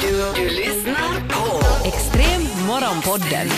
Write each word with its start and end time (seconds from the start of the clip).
Du, 0.00 0.32
du 0.36 0.48
lyssnar 0.48 1.28
på 1.28 1.60
Extrem 1.88 2.42
morgonpodden. 2.66 3.48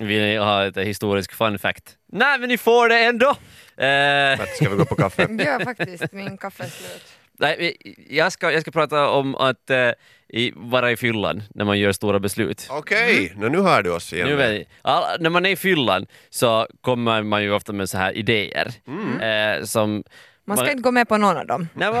Vill 0.00 0.22
ni 0.22 0.36
ha 0.36 0.64
ett 0.66 0.76
historisk 0.76 1.32
fun 1.32 1.58
fact? 1.58 1.96
Nej, 2.12 2.38
men 2.38 2.48
ni 2.48 2.58
får 2.58 2.88
det 2.88 3.04
ändå! 3.04 3.28
Eh, 3.76 4.46
Ska 4.56 4.68
vi 4.70 4.76
gå 4.76 4.84
på 4.84 4.94
kaffe? 4.94 5.28
Ja, 5.46 5.60
faktiskt. 5.64 6.12
Min 6.12 6.36
kaffe 6.38 6.62
är 6.64 6.68
slut. 6.68 7.02
nej, 7.38 7.76
jag, 8.10 8.32
ska, 8.32 8.52
jag 8.52 8.62
ska 8.62 8.70
prata 8.70 9.08
om 9.08 9.34
att 9.34 9.70
eh, 9.70 9.90
i, 10.28 10.52
vara 10.56 10.90
i 10.92 10.96
fyllan 10.96 11.42
när 11.54 11.64
man 11.64 11.78
gör 11.78 11.92
stora 11.92 12.18
beslut. 12.20 12.66
Okej, 12.70 13.32
nå, 13.36 13.48
nu 13.48 13.60
hör 13.60 13.82
du 13.82 13.90
oss 13.90 14.12
igen. 14.12 14.28
Nu 14.28 14.34
vet 14.36 14.68
all, 14.82 15.04
när 15.20 15.30
man 15.30 15.46
är 15.46 15.50
i 15.50 15.56
fyllan 15.56 16.06
så 16.30 16.66
kommer 16.80 17.22
man 17.22 17.42
ju 17.42 17.52
ofta 17.52 17.72
med 17.72 17.90
så 17.90 17.98
här 17.98 18.12
idéer 18.12 18.72
eh, 19.20 19.64
som 19.64 20.04
Man 20.46 20.56
ska 20.56 20.70
inte 20.70 20.82
gå 20.82 20.90
med 20.90 21.08
på 21.08 21.16
någon 21.16 21.36
av 21.36 21.46
dem. 21.46 21.68
Nej, 21.74 21.92
men, 21.92 22.00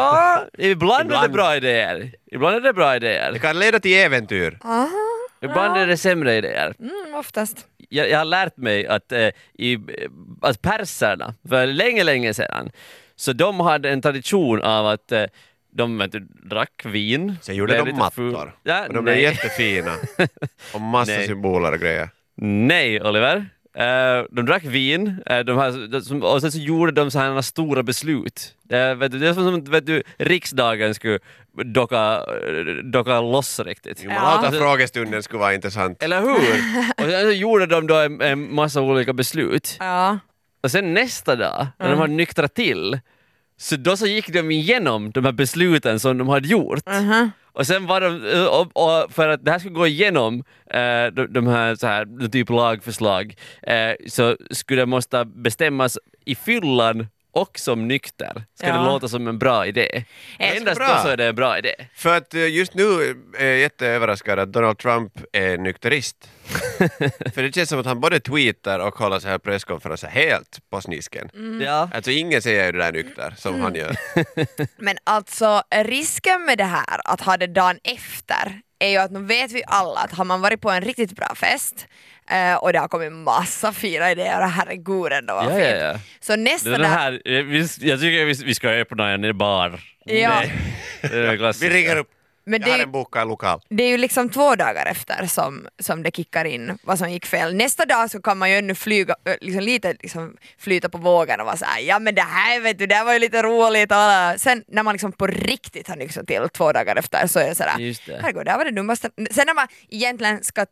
ibland, 0.58 1.00
är 1.00 1.04
det 1.04 1.06
Ibland. 1.06 1.32
bra 1.32 1.56
idéer. 1.56 2.12
Ibland 2.32 2.56
är 2.56 2.60
det 2.60 2.72
bra 2.72 2.96
idéer. 2.96 3.32
Det 3.32 3.38
kan 3.38 3.58
leda 3.58 3.80
till 3.80 3.92
äventyr. 3.96 4.58
Aha. 4.64 4.88
Ibland 5.40 5.76
är 5.76 5.86
det 5.86 5.96
sämre 5.96 6.34
idéer. 6.36 6.74
Mm, 6.78 7.14
oftast. 7.14 7.66
jag, 7.88 8.10
jag 8.10 8.18
har 8.18 8.24
lärt 8.24 8.56
mig 8.56 8.86
att, 8.86 9.12
eh, 9.12 9.28
i, 9.54 9.78
att 10.42 10.62
perserna, 10.62 11.34
för 11.48 11.66
länge, 11.66 12.04
länge 12.04 12.34
sedan, 12.34 12.70
så 13.16 13.32
de 13.32 13.60
hade 13.60 13.90
en 13.90 14.02
tradition 14.02 14.62
av 14.62 14.86
att 14.86 15.12
eh, 15.12 15.24
de 15.72 15.98
vet 15.98 16.12
drack 16.50 16.82
vin. 16.84 17.36
Sen 17.42 17.54
gjorde 17.56 17.72
blev 17.72 17.84
de 17.86 17.92
mattor. 17.92 18.56
Ja, 18.62 18.86
Och 18.86 18.94
de 18.94 19.04
blev 19.04 19.16
nej. 19.16 19.22
jättefina. 19.24 19.92
Och 20.74 20.80
massa 20.80 21.12
Nej. 21.12 21.26
symboler 21.26 21.72
och 21.72 21.80
grejer. 21.80 22.08
Nej, 22.36 23.02
Oliver. 23.02 23.46
Eh, 23.74 24.24
de 24.30 24.46
drack 24.46 24.64
vin 24.64 25.22
eh, 25.26 25.38
de 25.38 25.58
här, 25.58 25.88
de, 25.88 26.00
som, 26.00 26.22
och 26.22 26.40
sen 26.40 26.52
så 26.52 26.58
gjorde 26.58 26.92
de 26.92 27.10
sådana 27.10 27.42
stora 27.42 27.82
beslut. 27.82 28.54
Det, 28.62 28.94
vet 28.94 29.12
du, 29.12 29.18
det 29.18 29.28
är 29.28 29.34
som 29.34 29.54
att 29.54 29.68
vet 29.68 29.86
du, 29.86 30.02
riksdagen 30.18 30.94
skulle 30.94 31.18
docka, 31.64 32.20
docka 32.84 33.20
loss 33.20 33.60
riktigt. 33.60 34.02
Jumalauta 34.02 34.46
Alltså- 34.46 34.60
frågestunden 34.60 35.22
skulle 35.22 35.40
vara 35.40 35.54
intressant. 35.54 36.02
Eller 36.02 36.20
hur? 36.20 36.30
och 37.04 37.10
sen 37.10 37.22
så 37.22 37.30
gjorde 37.32 37.66
de 37.66 37.86
då 37.86 37.94
en, 37.94 38.20
en 38.20 38.54
massa 38.54 38.80
olika 38.80 39.12
beslut. 39.12 39.76
Ja. 39.80 40.18
Och 40.62 40.70
sen 40.70 40.94
nästa 40.94 41.36
dag, 41.36 41.66
när 41.78 41.86
Mm. 41.86 41.98
de 41.98 42.00
hade 42.02 42.12
nyktrat 42.14 42.54
till, 42.54 43.00
så 43.56 43.76
då 43.76 43.96
så 43.96 44.06
gick 44.06 44.28
de 44.28 44.50
igenom 44.50 45.10
de 45.10 45.24
här 45.24 45.32
besluten 45.32 46.00
som 46.00 46.18
de 46.18 46.28
hade 46.28 46.48
gjort. 46.48 46.86
Mhm. 46.86 47.30
Och 47.54 47.66
sen 47.66 47.86
var 47.86 48.00
de, 48.00 48.26
eh, 48.32 48.46
och, 48.46 48.70
och 48.74 49.12
för 49.12 49.28
att 49.28 49.44
det 49.44 49.50
här 49.50 49.58
skulle 49.58 49.74
gå 49.74 49.86
igenom 49.86 50.44
eh, 50.70 51.06
de, 51.12 51.26
de 51.32 51.46
här, 51.46 51.74
så 51.74 51.86
här 51.86 52.28
typ 52.28 52.50
lagförslag, 52.50 53.36
eh, 53.62 53.92
så 54.06 54.36
skulle 54.50 54.82
det 54.82 54.86
måste 54.86 55.24
bestämmas 55.24 55.98
i 56.24 56.34
fyllan 56.34 57.06
och 57.34 57.58
som 57.58 57.88
nykter. 57.88 58.44
Ska 58.58 58.66
Ja. 58.66 58.72
det 58.76 58.84
låta 58.84 59.08
som 59.08 59.28
en 59.28 59.38
bra 59.38 59.66
idé. 59.66 60.04
Eh, 60.38 60.56
Endast 60.56 60.78
bra. 60.78 60.88
då 60.96 61.02
så 61.02 61.08
är 61.08 61.16
det 61.16 61.26
en 61.26 61.34
bra 61.34 61.58
idé. 61.58 61.74
För 61.94 62.16
att 62.16 62.34
eh, 62.34 62.46
just 62.48 62.74
nu 62.74 63.16
är 63.38 63.46
jag 63.46 63.58
jätteöverraskad 63.58 64.38
att 64.38 64.52
Donald 64.52 64.78
Trump 64.78 65.12
är 65.32 65.58
nykterist. 65.58 66.28
För 67.34 67.42
det 67.42 67.54
känns 67.54 67.68
som 67.68 67.80
att 67.80 67.86
han 67.86 68.00
både 68.00 68.20
tweetar 68.20 68.78
och 68.78 68.94
håller 68.94 69.18
så 69.18 69.28
här 69.28 69.38
presskonferenser 69.38 70.08
helt 70.08 70.58
på 70.70 70.80
snisken. 70.80 71.30
Mm. 71.34 71.60
Ja. 71.60 71.90
Alltså 71.94 72.10
ingen 72.10 72.42
säger 72.42 72.66
ju 72.66 72.72
det 72.72 72.78
där 72.78 72.92
nykter 72.92 73.34
som 73.38 73.60
han 73.60 73.74
gör. 73.74 73.96
Men 74.82 74.96
alltså 75.04 75.62
risken 75.70 76.44
med 76.44 76.58
det 76.58 76.64
här 76.64 77.00
att 77.04 77.20
ha 77.20 77.36
det 77.36 77.46
dagen 77.46 77.78
efter 77.84 78.60
är 78.78 78.88
ju 78.88 78.96
att 78.96 79.10
nu 79.10 79.20
vet 79.20 79.52
vi 79.52 79.62
alla 79.66 80.00
att 80.00 80.12
har 80.12 80.24
man 80.24 80.40
varit 80.40 80.60
på 80.60 80.70
en 80.70 80.80
riktigt 80.82 81.12
bra 81.12 81.34
fest 81.34 81.86
eh, 82.30 82.54
och 82.54 82.72
det 82.72 82.78
har 82.78 82.88
kommit 82.88 83.12
massa 83.12 83.72
fina 83.72 84.10
idéer 84.10 84.40
och 84.42 84.50
herregud 84.50 85.12
ändå 85.12 85.34
vad 85.34 85.44
Ja, 85.44 85.48
fint. 85.50 85.60
ja, 85.60 85.76
ja. 85.76 85.98
Så 86.20 86.36
nästa 86.36 86.70
Det 86.70 86.76
den 86.76 86.90
här, 86.90 87.12
eh, 87.24 87.42
vi, 87.44 87.58
jag 87.80 88.00
tycker 88.00 88.24
vi, 88.24 88.32
vi 88.44 88.54
ska 88.54 88.68
öppna 88.68 89.10
en 89.10 89.38
bar. 89.38 89.80
Ja. 90.04 90.42
Det 91.02 91.36
det 91.36 91.60
Vi 91.60 91.68
ringer 91.70 91.96
upp, 91.96 92.08
Men 92.46 92.52
jag 92.60 92.68
det 92.68 92.70
har 92.72 92.78
är, 92.78 92.82
en 92.82 92.92
bokad 92.92 93.28
lokal. 93.28 93.60
det 93.68 93.82
är 93.84 93.88
ju 93.88 93.96
liksom 93.96 94.30
två 94.30 94.54
dagar 94.54 94.86
efter 94.86 95.26
som, 95.26 95.68
som 95.78 96.02
det 96.02 96.16
kickar 96.16 96.44
in 96.44 96.78
vad 96.82 96.98
som 96.98 97.10
gick 97.12 97.26
fel. 97.26 97.54
Nästa 97.54 97.84
dag 97.86 98.10
så 98.10 98.22
kan 98.22 98.38
man 98.38 98.50
ju 98.50 98.56
ännu 98.58 98.74
flyga, 98.74 99.14
ö, 99.24 99.36
liksom 99.40 99.62
lite 99.62 99.92
liksom 100.02 100.36
flyta 100.58 100.88
på 100.88 100.98
vågen 100.98 101.40
och 101.40 101.46
vara 101.46 101.56
såhär 101.56 101.80
ja 101.80 101.98
men 101.98 102.14
det 102.14 102.22
här 102.22 102.60
vet 102.60 102.78
du, 102.78 102.86
det 102.86 102.94
här 102.94 103.04
var 103.04 103.12
ju 103.12 103.18
lite 103.18 103.42
roligt 103.42 103.90
och 103.90 103.96
alla. 103.96 104.38
Sen 104.38 104.64
när 104.68 104.82
man 104.82 104.94
liksom 104.94 105.12
på 105.12 105.26
riktigt 105.26 105.88
har 105.88 105.96
nyktrat 105.96 106.26
till 106.26 106.48
två 106.52 106.72
dagar 106.72 106.96
efter 106.96 107.26
så 107.26 107.38
är 107.38 107.48
det 107.48 107.54
sådär 107.54 107.94
det. 108.06 108.18
herregud 108.22 108.44
det 108.44 108.50
här 108.50 108.58
var 108.58 108.64
det 108.64 108.70
dummaste. 108.70 109.10
Sen 109.30 109.46
när 109.46 109.54
man 109.54 109.66
egentligen 109.90 110.44
ska 110.44 110.66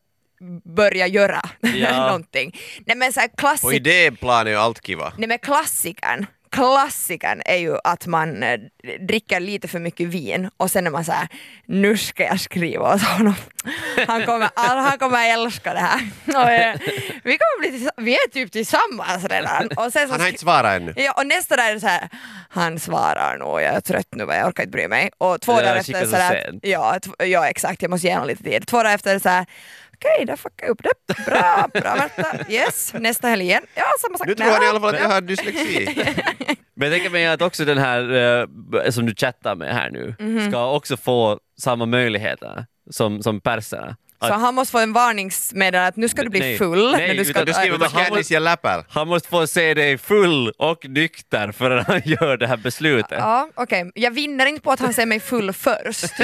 börja 0.64 1.06
göra 1.06 1.42
Ja. 1.60 2.06
någonting. 2.06 2.56
Nej 2.86 2.97
men 2.97 3.12
såhär 3.12 3.28
På 3.28 3.36
klassik, 3.36 3.72
idéplan 3.72 4.47
är 4.47 4.50
ju 4.50 4.56
allt 4.56 4.86
kiva. 4.86 5.12
nej 5.19 5.28
men 5.28 5.38
klassikern 5.38 6.26
Klassikern 6.50 7.42
är 7.44 7.56
ju 7.56 7.76
att 7.84 8.06
man 8.06 8.42
eh, 8.42 8.60
dricker 9.08 9.41
lite 9.41 9.69
för 9.69 9.78
mycket 9.78 10.06
vin 10.08 10.50
och 10.56 10.70
sen 10.70 10.86
är 10.86 10.91
man 10.91 11.04
såhär, 11.04 11.28
nu 11.66 11.97
ska 11.97 12.25
jag 12.25 12.41
skriva 12.41 12.94
åt 12.94 13.03
honom. 13.03 13.34
Han 14.06 14.26
kommer, 14.26 14.48
han 14.54 14.98
kommer 14.98 15.32
älska 15.32 15.75
det 15.75 15.80
här. 15.80 16.00
Och, 16.26 16.50
eh, 16.50 16.76
vi, 17.24 17.38
kommer 17.38 17.70
bli 17.70 17.88
vi 17.97 18.14
är 18.14 18.30
typ 18.30 18.53
tillsammans 18.53 19.24
redan. 19.24 19.69
Och 19.76 19.92
sen 19.92 20.06
så 20.06 20.12
Han 20.12 20.20
har 20.20 20.28
inte 20.28 20.41
svarat 20.41 20.76
ännu. 20.80 20.92
Ja, 20.97 21.12
och 21.12 21.26
nästa 21.26 21.56
dag 21.56 21.66
är 21.66 21.74
det 21.74 21.80
så 21.80 21.86
här, 21.86 22.09
han 22.48 22.78
svarar 22.80 23.36
nog, 23.38 23.48
jag 23.62 23.74
är 23.74 23.80
trött 23.80 24.09
nu, 24.10 24.24
jag 24.28 24.48
orkar 24.48 24.62
inte 24.62 24.70
bry 24.76 24.88
mig. 24.88 25.10
Och 25.19 25.41
två 25.41 25.53
dagar 25.53 25.76
efter 25.76 26.00
så 26.04 26.10
så 26.10 26.16
där, 26.16 26.59
ja, 26.62 26.98
ja 27.19 27.48
exakt, 27.48 27.82
jag 27.82 27.91
måste 27.91 28.06
ge 28.06 28.12
honom 28.12 28.28
lite 28.28 28.42
tid. 28.42 28.66
Två 28.66 28.76
dagar 28.82 28.94
efter 28.94 29.10
är 29.10 29.14
det 29.14 29.20
så 29.20 29.28
här, 29.28 29.47
okej, 30.04 30.26
där 30.26 30.36
fuckade 30.36 30.66
jag 30.66 30.70
upp 30.70 30.82
det. 30.82 31.24
Bra, 31.30 31.68
bra 31.72 31.96
Märta. 31.96 32.52
Yes, 32.52 32.94
nästa 32.94 33.28
helg 33.28 33.44
igen. 33.44 33.62
Ja, 33.74 33.84
samma 34.00 34.18
sak. 34.18 34.26
Nu 34.26 34.34
tror 34.34 34.50
han 34.50 34.62
i 34.62 34.66
alla 34.66 34.80
fall 34.80 34.88
att 34.88 34.94
Ja. 34.94 35.02
jag 35.02 35.08
har 35.08 35.20
dyslexi. 35.20 36.04
Men 36.74 36.88
jag 36.88 36.92
tänker 36.96 37.10
mig 37.10 37.26
att 37.26 37.42
också 37.42 37.64
den 37.64 37.78
här 37.78 38.12
eh, 38.84 38.91
som 38.91 39.06
du 39.06 39.14
chattar 39.14 39.54
med 39.54 39.74
här 39.74 39.91
nu 39.91 40.14
Mhm. 40.18 40.50
ska 40.50 40.70
också 40.72 40.96
få 40.96 41.38
samma 41.60 41.86
möjligheter 41.86 42.66
som, 42.91 43.22
som 43.22 43.41
perserna. 43.41 43.96
Så 44.28 44.33
han 44.34 44.55
måste 44.55 44.72
få 44.72 44.78
en 44.78 44.93
varningsmeddelande 44.93 45.88
att 45.88 45.97
nu 45.97 46.09
ska 46.09 46.22
du 46.22 46.28
bli 46.31 46.41
Nej. 46.41 46.59
full. 46.59 46.93
Nej, 46.93 47.09
när 47.09 47.15
du 47.15 47.25
ska 47.25 47.31
utan 47.31 47.47
Du 47.47 47.53
skriver 47.53 47.78
med 47.78 47.88
han 47.91 48.16
måste- 48.16 48.38
läppar. 48.38 48.84
Han 48.88 49.09
måste 49.09 49.28
få 49.28 49.47
se 49.47 49.75
dig 49.75 49.99
full 49.99 50.50
och 50.59 50.88
nykter 50.88 51.53
förrän 51.53 51.84
han 51.88 52.00
gör 52.05 52.37
det 52.37 52.47
här 52.47 52.56
beslutet. 52.56 53.19
Ja, 53.19 53.49
okej. 53.55 53.91
Jag 53.94 54.10
vinner 54.10 54.47
inte 54.47 54.62
på 54.62 54.71
att 54.72 54.81
han 54.81 54.94
ser 54.94 55.06
mig 55.06 55.21
full 55.21 55.53
först. 55.66 56.21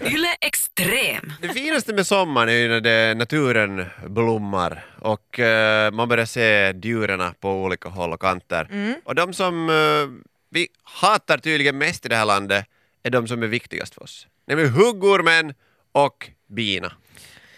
Yle 0.00 0.28
Extrem. 0.40 1.32
Det 1.42 1.48
finaste 1.48 1.92
med 1.94 2.06
sommaren 2.06 2.48
är 2.48 2.52
ju 2.52 2.68
när 2.68 2.80
det, 2.80 3.14
naturen 3.14 3.86
blommar 4.06 4.84
och 5.00 5.40
eh, 5.40 5.90
man 5.92 6.08
börjar 6.08 6.26
se 6.26 6.72
djuren 6.82 7.34
på 7.40 7.50
olika 7.62 7.88
håll 7.88 8.12
och 8.12 8.20
kanter. 8.20 8.68
Och 9.04 9.14
de 9.14 9.32
som 9.34 9.68
eh, 9.70 10.26
vi 10.50 10.68
hatar 10.82 11.38
tydligen 11.38 11.78
mest 11.78 12.06
i 12.06 12.08
det 12.08 12.16
här 12.16 12.24
landet 12.24 12.64
är 13.02 13.10
de 13.10 13.28
som 13.28 13.42
är 13.42 13.46
viktigast 13.46 13.94
för 13.94 14.02
oss. 14.02 14.26
Nämligen 14.46 14.72
huggormen 14.72 15.54
och 15.92 16.30
bina. 16.48 16.92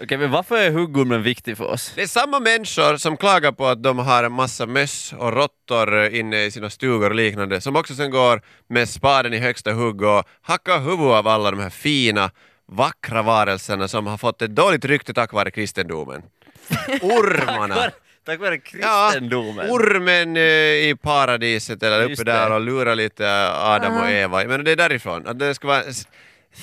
Okej, 0.03 0.19
men 0.19 0.31
varför 0.31 0.57
är 0.57 0.71
huggormen 0.71 1.23
viktig 1.23 1.57
för 1.57 1.65
oss? 1.65 1.93
Det 1.95 2.03
är 2.03 2.07
samma 2.07 2.41
människor 2.41 2.97
som 2.97 3.17
klagar 3.17 3.53
på 3.53 3.67
att 3.67 3.83
de 3.83 3.99
har 3.99 4.25
en 4.25 4.33
massa 4.33 4.67
möss 4.67 5.13
och 5.19 5.33
råttor 5.33 6.05
inne 6.07 6.45
i 6.45 6.51
sina 6.51 6.71
stugor 6.71 7.11
och 7.11 7.17
liknande 7.17 7.61
som 7.61 7.77
också 7.77 7.95
sen 7.95 8.11
går 8.11 8.43
med 8.69 8.89
spaden 8.89 9.35
i 9.35 9.39
högsta 9.39 9.73
hugg 9.73 10.03
och 10.03 10.25
hackar 10.43 10.79
huvudet 10.79 11.13
av 11.15 11.29
alla 11.29 11.51
de 11.51 11.61
här 11.61 11.71
fina, 11.71 12.31
vackra 12.73 13.23
varelserna 13.23 13.89
som 13.89 14.07
har 14.07 14.17
fått 14.19 14.43
ett 14.43 14.55
dåligt 14.55 14.85
rykte 14.85 15.15
tack 15.15 15.33
vare 15.33 15.51
kristendomen. 15.51 16.23
Ormarna! 17.03 17.91
Tack 18.27 18.41
vare 18.41 18.61
Ja, 18.81 19.09
kristendomen. 19.13 19.71
ormen 19.71 20.37
eh, 20.37 20.43
i 20.43 20.97
paradiset 21.03 21.83
eller 21.83 22.01
uppe 22.03 22.11
Just 22.11 22.25
där 22.25 22.49
det. 22.51 22.55
och 22.55 22.61
lurar 22.61 22.95
lite 22.95 23.51
Adam 23.55 23.97
och. 23.97 24.11
Eva. 24.11 24.45
Men 24.45 24.65
det 24.65 24.71
är 24.73 24.77
därifrån, 24.77 25.27
att 25.27 25.39
det 25.39 25.55
ska 25.55 25.67
vara 25.69 25.83
s- 25.83 26.07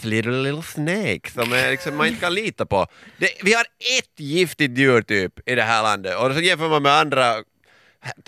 little 0.03 0.31
little 0.41 0.61
snake 0.63 1.31
som 1.33 1.53
är 1.53 1.72
liksom, 1.72 1.95
man 1.97 2.07
inte 2.07 2.19
kan 2.22 2.33
lita 2.33 2.66
på. 2.66 2.88
Det, 3.17 3.29
vi 3.44 3.53
har 3.53 3.61
ett 4.00 4.19
giftigt 4.19 4.78
djur 4.78 5.01
typ 5.01 5.50
i 5.50 5.56
det 5.56 5.63
här 5.63 5.83
landet 5.83 6.17
och 6.17 6.33
så 6.33 6.39
jämför 6.39 6.69
man 6.69 6.83
med 6.83 6.91
andra 6.91 7.35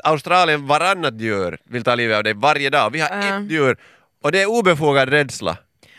Australien 0.03 0.67
varannat 0.67 1.21
djur 1.21 1.57
vill 1.63 1.83
ta 1.83 1.95
livet 1.95 2.17
av 2.17 2.23
dig 2.23 2.33
varje 2.33 2.69
dag. 2.69 2.89
Vi 2.89 2.99
har 2.99 3.09
Ja. 3.09 3.39
ett 3.39 3.51
djur 3.51 3.77
och 4.23 4.31
det 4.31 4.41
är 4.41 4.45
obefogad 4.45 5.09
rädsla. 5.09 5.51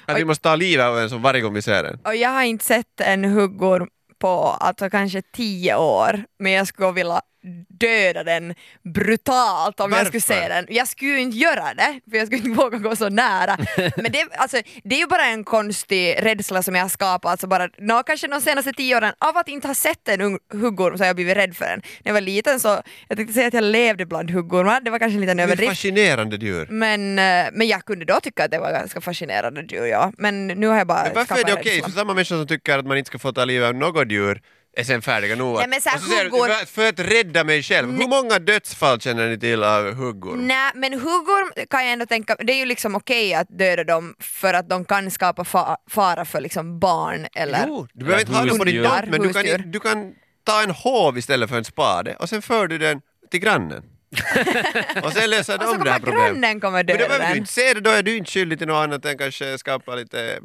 Att 0.07 0.15
Oj. 0.15 0.21
vi 0.21 0.25
måste 0.25 0.43
ta 0.43 0.57
livet 0.57 0.87
av 0.87 0.99
en 0.99 1.11
som 1.11 1.23
varje 1.23 1.41
gång 1.41 1.55
vi 1.55 1.63
ser 1.63 1.83
den. 1.83 1.99
Och 2.05 2.17
jag 2.17 2.31
har 2.31 2.43
inte 2.43 2.65
sett 2.65 3.01
en 3.01 3.25
huggorm 3.25 3.89
på 4.19 4.39
alltså 4.61 4.91
kanske 4.91 5.23
tio 5.23 5.77
år, 5.77 6.25
men 6.39 6.53
jag 6.53 6.67
skulle 6.67 6.93
vilja 6.93 7.21
döda 7.69 8.25
den 8.25 8.55
brutalt 8.95 9.81
om 9.81 9.93
jag 9.93 10.07
skulle 10.07 10.21
Varför? 10.29 10.43
se 10.43 10.49
den. 10.49 10.67
Jag 10.69 10.89
skulle 10.89 11.11
ju 11.11 11.21
inte 11.21 11.39
göra 11.39 11.75
det, 11.75 12.01
för 12.11 12.17
jag 12.17 12.27
skulle 12.27 12.43
inte 12.43 12.63
våga 12.63 12.79
gå 12.79 12.97
så 12.97 13.09
nära. 13.09 13.57
Men 13.97 14.13
det, 14.13 14.27
alltså, 14.37 14.57
det 14.85 14.95
är 14.95 14.99
ju 14.99 15.07
bara 15.07 15.27
en 15.27 15.45
konstig 15.45 16.17
rädsla 16.23 16.63
som 16.63 16.75
jag 16.75 16.83
har 16.83 16.89
skapat, 16.89 17.31
alltså 17.31 17.47
bara, 17.47 17.69
nå, 17.79 18.03
kanske 18.03 18.27
de 18.29 18.41
senaste 18.41 18.73
tio 18.73 18.97
åren, 18.97 19.13
av 19.19 19.37
att 19.37 19.49
inte 19.49 19.67
ha 19.67 19.75
sett 19.75 20.09
en 20.09 20.39
huggorm 20.53 20.97
så 20.97 21.03
har 21.03 21.07
jag 21.07 21.17
blivit 21.17 21.37
rädd 21.37 21.57
för 21.57 21.65
den. 21.65 21.79
När 21.79 22.09
jag 22.11 22.15
var 22.15 22.21
liten 22.21 22.61
så, 22.61 22.83
jag 23.09 23.17
tänkte 23.19 23.35
säga 23.35 23.47
att 23.49 23.55
jag 23.55 23.65
levde 23.65 24.07
bland 24.07 24.31
huggormar, 24.31 24.81
det 24.81 24.91
var 24.91 24.99
kanske 24.99 25.17
en 25.17 25.21
liten 25.21 25.41
överdrift. 25.41 25.71
fascinerande 25.71 26.37
djur. 26.37 26.67
Men, 26.71 27.19
eh, 27.19 27.47
men 27.53 27.69
jag 27.69 27.85
kunde 27.85 28.05
då 28.05 28.21
tycka 28.21 28.45
att 28.45 28.51
det 28.51 28.59
var 28.59 28.73
ganska 28.73 29.01
fascinerande 29.01 29.63
djur, 29.71 29.87
ja. 29.87 30.13
Men 30.19 30.47
nu 30.47 30.67
har 30.67 30.79
jag 30.79 30.87
bara 30.87 31.03
Men 31.05 31.15
varför 31.15 31.35
är 31.41 31.45
det 31.45 31.53
okej? 31.53 31.77
rädsla. 31.77 31.89
Så 31.89 31.95
samma 31.99 32.15
människor 32.15 32.37
som 32.37 32.47
tycker 32.47 32.79
att 32.79 32.87
man 32.87 32.99
inte 32.99 33.09
ska 33.09 33.19
få 33.19 33.33
ta 33.33 33.45
livet 33.45 33.69
av 33.69 33.75
något 33.75 34.11
djur 34.13 34.43
är 34.77 34.85
sen 34.85 35.03
färdiga 35.03 35.37
nog. 35.37 35.57
Nej, 35.57 35.69
men 35.69 35.81
så 35.81 35.89
här 35.89 35.97
och 35.97 36.03
så 36.03 36.09
säger 36.11 36.25
huggor- 36.31 36.49
"För- 36.49 36.67
för 36.67 36.89
att 36.89 37.01
rädda 37.01 37.45
mig 37.45 37.63
själv. 37.63 37.91
Hur 37.91 38.09
många 38.09 38.39
dödsfall 38.39 39.01
känner 39.01 39.29
ni 39.29 39.39
till 39.39 39.63
av 39.65 39.95
huggor? 39.95 40.37
Nej, 40.37 40.73
men 40.75 40.93
huggor 40.93 41.67
kan 41.71 41.85
jag 41.85 41.93
ändå 41.93 42.07
tänka, 42.07 42.37
det 42.41 42.53
är 42.53 42.57
ju 42.57 42.65
liksom 42.65 42.95
okej 42.95 43.35
att 43.35 43.47
döda 43.59 43.85
dem 43.85 44.15
för 44.21 44.55
att 44.55 44.69
de 44.69 44.85
kan 44.85 45.11
skapa 45.11 45.45
fa 45.45 45.77
fara 45.91 46.25
för 46.25 46.41
liksom 46.41 46.79
barn 46.79 47.27
eller 47.35 47.65
Jo, 47.67 47.87
du 47.93 48.05
behöver 48.05 48.21
inte 48.21 48.33
ha 48.33 48.45
dem 48.45 48.59
på 48.59 48.65
din 48.65 48.85
tomt 48.85 49.05
men 49.11 49.21
du 49.23 49.33
kan, 49.33 49.71
du 49.71 49.81
kan 49.81 50.13
ta 50.45 50.63
en 50.63 50.71
hov 50.71 51.19
istället 51.19 51.51
för 51.51 51.57
en 51.59 51.65
spade 51.65 52.15
och 52.17 52.29
sen 52.29 52.43
för 52.43 52.67
du 52.69 52.79
den 52.79 53.01
till 53.31 53.41
grannen. 53.41 53.83
och 55.05 55.13
sen 55.13 55.31
löser 55.31 55.55
Och 55.55 55.61
de 55.61 55.67
så 55.79 55.85
det 55.85 55.91
här 55.91 55.99
problemet. 55.99 56.27
grannen 56.33 56.61
kommer 56.61 56.79
Men 56.79 56.87
då 56.87 56.93
döda 56.93 57.09
behöver 57.09 57.31
du 57.33 57.39
inte 57.39 57.53
se 57.53 57.75
det, 57.75 57.81
då 57.81 57.91
är 57.91 58.03
du 58.03 58.17
inte 58.17 58.31
skyldig 58.31 58.59
till 58.59 58.69
något 58.69 58.85
annat 58.85 59.05
än 59.05 59.19
kanske 59.19 59.59
skapa 59.59 59.95
lite 59.95 60.39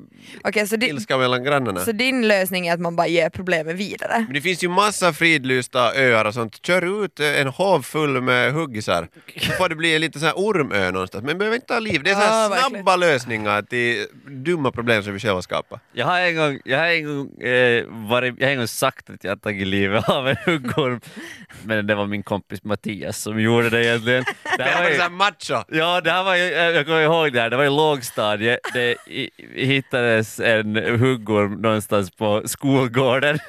Okej, 0.44 0.68
så, 0.68 0.76
di- 0.76 0.88
ilska 0.88 1.18
mellan 1.18 1.44
grannarna. 1.44 1.80
så 1.80 1.92
din 1.92 2.28
lösning 2.28 2.68
är 2.68 2.74
att 2.74 2.80
man 2.80 2.96
bara 2.96 3.08
ger 3.08 3.30
problemet 3.30 3.76
vidare? 3.76 4.20
Men 4.26 4.34
det 4.34 4.42
finns 4.42 4.64
ju 4.64 4.70
massa 4.70 5.14
fridlysta 5.14 5.94
öar 5.96 6.26
och 6.26 6.34
sånt. 6.34 6.66
Kör 6.66 7.04
ut 7.06 7.20
en 7.20 7.48
hov 7.48 7.82
full 7.82 8.22
med 8.22 8.54
huggisar. 8.54 9.08
Så 9.40 9.52
får 9.52 9.70
det 9.70 9.76
bli 9.76 9.96
en 9.96 10.02
liten 10.02 10.20
sån 10.22 10.28
här 10.28 10.36
ormö 10.38 10.92
någonstans. 10.92 11.24
Men 11.26 11.38
behöver 11.38 11.56
inte 11.56 11.68
ta 11.68 11.80
liv. 11.80 12.04
Det 12.04 12.10
är 12.10 12.14
så 12.16 12.20
här 12.22 12.44
Ja, 12.44 12.50
verkligen. 12.50 12.70
snabba 12.84 12.96
lösningar 12.96 13.62
till 13.62 14.06
dumma 14.28 14.72
problem 14.72 15.04
som 15.04 15.14
vi 15.14 15.20
själva 15.20 15.42
skapar. 15.42 15.80
Jag 15.94 16.06
har 16.06 16.20
en 16.20 16.36
gång, 16.36 16.60
jag 16.66 16.78
har 16.80 16.86
en 16.88 17.06
gång, 17.06 17.42
eh, 17.42 17.84
varit, 17.88 18.36
jag 18.38 18.48
har 18.48 18.52
en 18.52 18.58
gång 18.58 18.68
sagt 18.68 19.10
att 19.10 19.24
jag 19.24 19.32
har 19.32 19.36
tagit 19.38 19.68
livet 19.68 20.10
av 20.10 20.28
en 20.28 20.36
huggorm, 20.46 21.02
men 21.64 21.88
det 21.88 21.96
var 21.96 22.06
min 22.08 22.24
kompis 22.24 22.64
Mattias 22.64 23.18
som 23.22 23.40
gjorde 23.42 23.53
det 23.62 23.86
egentligen. 23.86 24.24
Det 24.58 24.64
här 24.64 24.84
var 24.84 25.10
ju, 25.10 25.10
macho. 25.10 25.64
ja, 25.68 26.02
det 26.02 26.12
här 26.12 26.24
var 26.24 26.36
ju, 26.36 26.44
jag 26.44 26.86
kommer 26.86 27.02
ihåg 27.02 27.34
det 27.34 27.42
här, 27.42 27.50
det 27.50 27.58
var 27.58 27.64
i 27.64 27.70
lågstadiet, 27.70 28.60
det 28.74 28.96
i, 29.08 29.30
hittades 29.56 30.40
en 30.40 30.76
huggorm 30.76 31.62
någonstans 31.62 32.12
på 32.12 32.42
skolgården 32.46 33.40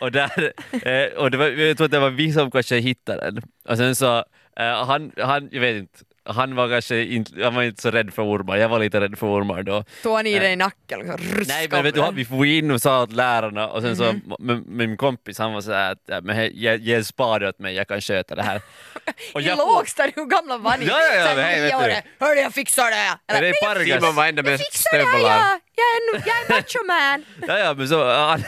och, 0.00 0.12
där, 0.12 0.52
eh, 0.82 1.18
och 1.18 1.30
det 1.30 1.36
var, 1.36 1.46
jag 1.46 1.76
tror 1.76 1.84
att 1.84 1.90
det 1.90 1.98
var 1.98 2.10
vi 2.10 2.32
som 2.32 2.50
kanske 2.50 2.76
hittade 2.76 3.30
den. 3.30 3.42
Och 3.68 3.76
sen 3.76 3.96
så, 3.96 4.16
eh, 4.56 4.84
han, 4.86 5.12
han, 5.16 5.48
jag 5.52 5.60
vet 5.60 5.76
inte, 5.76 5.98
han 6.28 6.54
var 6.54 6.68
kanske 6.68 7.04
inte, 7.04 7.44
han 7.44 7.54
var 7.54 7.62
inte 7.62 7.82
så 7.82 7.90
rädd 7.90 8.14
för 8.14 8.22
ormar, 8.22 8.56
jag 8.56 8.68
var 8.68 8.78
lite 8.78 9.00
rädd 9.00 9.18
för 9.18 9.26
ormar 9.26 9.62
då. 9.62 9.84
Tog 10.02 10.12
han 10.16 10.26
i 10.26 10.38
dig 10.38 10.52
i 10.52 10.56
nacken? 10.56 10.98
Liksom, 10.98 11.44
Nej 11.48 11.68
men 11.70 11.82
vet 11.82 11.94
du, 11.94 12.04
vi 12.12 12.24
får 12.24 12.46
in 12.46 12.70
och 12.70 12.82
sa 12.82 13.02
åt 13.02 13.12
lärarna 13.12 13.68
och 13.68 13.82
sen 13.82 13.96
så, 13.96 14.14
men, 14.38 14.64
min 14.66 14.96
kompis 14.96 15.38
han 15.38 15.52
var 15.52 15.60
såhär 15.60 15.92
att 15.92 16.02
ja, 16.06 16.20
men, 16.20 16.50
ge, 16.54 16.76
ge 16.76 16.94
en 16.94 17.04
spade 17.04 17.48
åt 17.48 17.58
mig, 17.58 17.74
jag 17.74 17.88
kan 17.88 18.00
sköta 18.00 18.34
det 18.34 18.42
här. 18.42 18.60
Och 19.34 19.42
I 19.42 19.44
jag 19.44 19.58
lågstadiet, 19.58 20.16
hur 20.16 20.26
gamla 20.26 20.56
var 20.58 20.76
ni? 20.76 20.86
Ja, 20.86 21.00
ja, 21.00 21.14
ja, 21.14 21.22
Så 21.22 21.28
här, 21.28 21.36
men 21.36 21.44
hej, 21.44 21.60
vet 21.60 21.70
du. 22.18 22.24
Hörru 22.26 22.40
jag 22.40 22.54
fixar 22.54 22.90
det! 22.90 22.96
Eller, 23.32 23.40
det 23.42 23.48
är 23.48 23.52
"Nej, 23.52 23.74
Pargas. 23.74 24.00
Simon 24.00 24.14
var 24.14 24.26
enda 24.26 24.42
med 24.42 24.52
jag 24.52 24.60
fixar 24.60 24.98
det 24.98 25.04
här, 25.04 25.12
stövlar. 25.12 25.60
Jag, 25.78 26.16
är 26.16 26.16
en, 26.18 26.22
jag 26.26 26.36
är 26.36 26.62
macho 26.62 26.86
man! 26.86 27.24
Ja, 27.48 27.58
ja, 27.64 27.74
men 27.74 27.88
så, 27.88 28.10
han, 28.14 28.42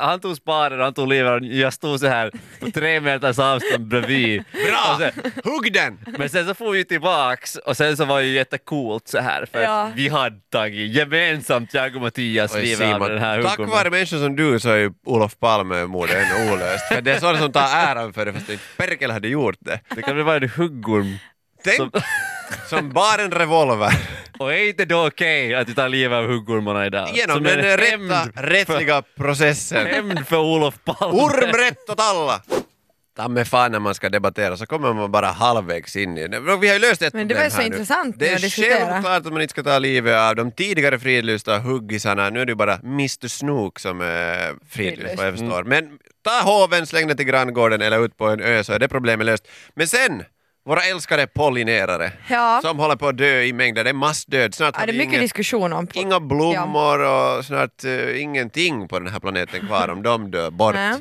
han, 0.00 0.20
tog 0.20 0.36
spaden, 0.36 0.80
han 0.80 0.94
tog 0.94 1.08
livet, 1.08 1.32
och 1.32 1.46
jag 1.46 1.72
stod 1.72 2.00
så 2.00 2.06
här 2.06 2.30
på 2.60 2.70
tre 2.70 3.00
meters 3.00 3.38
avstånd 3.38 3.86
bredvid. 3.88 4.44
Bra! 4.52 4.98
Sen, 4.98 5.32
Hugg 5.44 5.72
den! 5.72 5.98
men 6.18 6.28
sen 6.30 6.46
så 6.46 6.54
får 6.54 6.70
vi 6.72 6.84
tillbaks 6.84 7.56
och 7.56 7.76
sen 7.76 7.96
så 7.96 8.04
var 8.04 8.20
det 8.20 8.26
ju 8.26 8.32
jättecoolt 8.34 9.08
så 9.08 9.18
här 9.18 9.46
för 9.52 9.62
Ja. 9.62 9.82
att 9.82 9.94
vi 9.94 10.08
hade 10.08 10.36
tagit 10.52 10.96
gemensamt, 10.96 11.74
jag 11.74 11.96
och 11.96 12.02
Mattias, 12.02 12.54
livet 12.56 12.94
av 12.94 13.08
den 13.08 13.18
här 13.18 13.42
tack 13.42 13.50
huggormen. 13.50 13.70
vare 13.76 13.90
människor 13.90 14.18
som 14.18 14.36
du 14.36 14.60
så 14.60 14.70
är 14.70 14.76
ju 14.76 14.90
Olof 15.06 15.36
Palme-mordet 15.38 16.16
ännu 16.16 16.52
olöst. 16.52 16.88
För 16.88 17.00
det 17.00 17.12
är 17.12 17.20
sådana 17.20 17.38
som 17.38 17.52
tar 17.52 17.62
äran 17.76 18.12
för 18.12 18.26
det 18.26 18.32
fast 18.32 18.48
inte 18.50 18.62
Perkel 18.76 19.10
hade 19.10 19.28
gjort 19.28 19.56
det. 19.60 19.80
Det 19.94 20.02
kan 20.02 20.16
väl 20.16 20.24
vara 20.24 20.36
en 20.36 20.48
huggorm. 20.48 21.18
Tänk 21.64 21.76
Som- 21.76 21.90
som 22.68 22.90
bar 22.92 23.18
en 23.18 23.30
revolver. 23.30 23.92
Och 24.40 24.52
är 24.54 24.68
inte 24.68 24.84
då 24.84 25.06
okej 25.06 25.54
att 25.54 25.68
vi 25.68 25.74
tar 25.74 25.88
livet 25.88 26.16
av 26.16 26.26
huggormarna 26.26 26.86
idag? 26.86 27.08
Genom 27.14 27.42
den 27.42 27.58
en 27.58 27.76
rätta 27.76 28.28
rättsliga 28.34 29.02
processen. 29.16 29.86
Hämnd 29.86 30.26
för 30.26 30.36
Olof 30.38 30.74
Palme. 30.84 31.20
Ormrätt 31.22 31.90
åt 31.90 32.00
alla! 32.00 32.42
Ta 33.16 33.28
med 33.28 33.48
fan 33.48 33.72
när 33.72 33.78
man 33.78 33.94
ska 33.94 34.08
debattera 34.08 34.56
så 34.56 34.66
kommer 34.66 34.92
man 34.92 35.10
bara 35.12 35.26
halvvägs 35.26 35.96
in 35.96 36.18
i 36.18 36.28
det. 36.28 36.40
Vi 36.40 36.68
har 36.68 36.74
ju 36.74 36.80
löst 36.80 37.02
ett 37.02 37.14
Men 37.14 37.28
det 37.28 37.34
var 37.34 37.48
så 37.48 37.56
här 37.56 37.60
nu. 37.62 37.66
intressant 37.66 38.16
Det 38.18 38.28
är 38.28 38.38
självklart 38.38 39.26
att 39.26 39.32
man 39.32 39.42
inte 39.42 39.52
ska 39.52 39.62
ta 39.62 39.78
livet 39.78 40.16
av 40.16 40.36
de 40.36 40.52
tidigare 40.52 40.98
fridlysta 40.98 41.58
huggisarna. 41.58 42.30
Nu 42.30 42.40
är 42.40 42.46
det 42.46 42.50
ju 42.50 42.56
bara 42.56 42.74
Mr 42.82 43.28
Snook 43.28 43.78
som 43.78 44.00
är 44.00 44.54
fridlyst 44.70 45.16
vad 45.16 45.26
jag 45.26 45.34
Mm. 45.34 45.48
förstår. 45.48 45.64
Men 45.64 45.98
ta 46.24 46.40
hoven, 46.50 46.86
släng 46.86 47.06
den 47.08 47.16
till 47.16 47.26
granngården 47.26 47.82
eller 47.82 48.04
ut 48.04 48.16
på 48.16 48.26
en 48.26 48.40
ö 48.40 48.64
så 48.64 48.72
är 48.72 48.78
det 48.78 48.88
problemet 48.88 49.26
löst. 49.26 49.48
Men 49.74 49.88
sen, 49.88 50.22
våra 50.66 50.80
älskade 50.82 51.26
pollinerare 51.26 52.12
Ja. 52.28 52.60
som 52.64 52.78
håller 52.78 52.96
på 52.96 53.08
att 53.08 53.16
dö 53.18 53.42
i 53.42 53.52
mängder. 53.52 53.84
Det 53.84 53.90
är 53.90 53.94
massdöd. 53.94 54.54
Snart 54.54 54.74
Ja, 54.78 54.86
det 54.86 54.92
är 54.92 54.96
mycket 54.96 55.08
ingen, 55.08 55.20
diskussion 55.20 55.72
om. 55.72 55.88
inga 55.92 56.20
blommor 56.20 57.00
och 57.00 57.44
snart 57.44 57.84
uh, 57.84 58.22
ingenting 58.22 58.88
på 58.88 58.98
den 58.98 59.08
här 59.12 59.20
planeten 59.20 59.66
kvar 59.66 59.88
om 59.88 60.02
de 60.02 60.30
dör 60.30 60.50
bort. 60.50 60.74
Nej. 60.74 60.94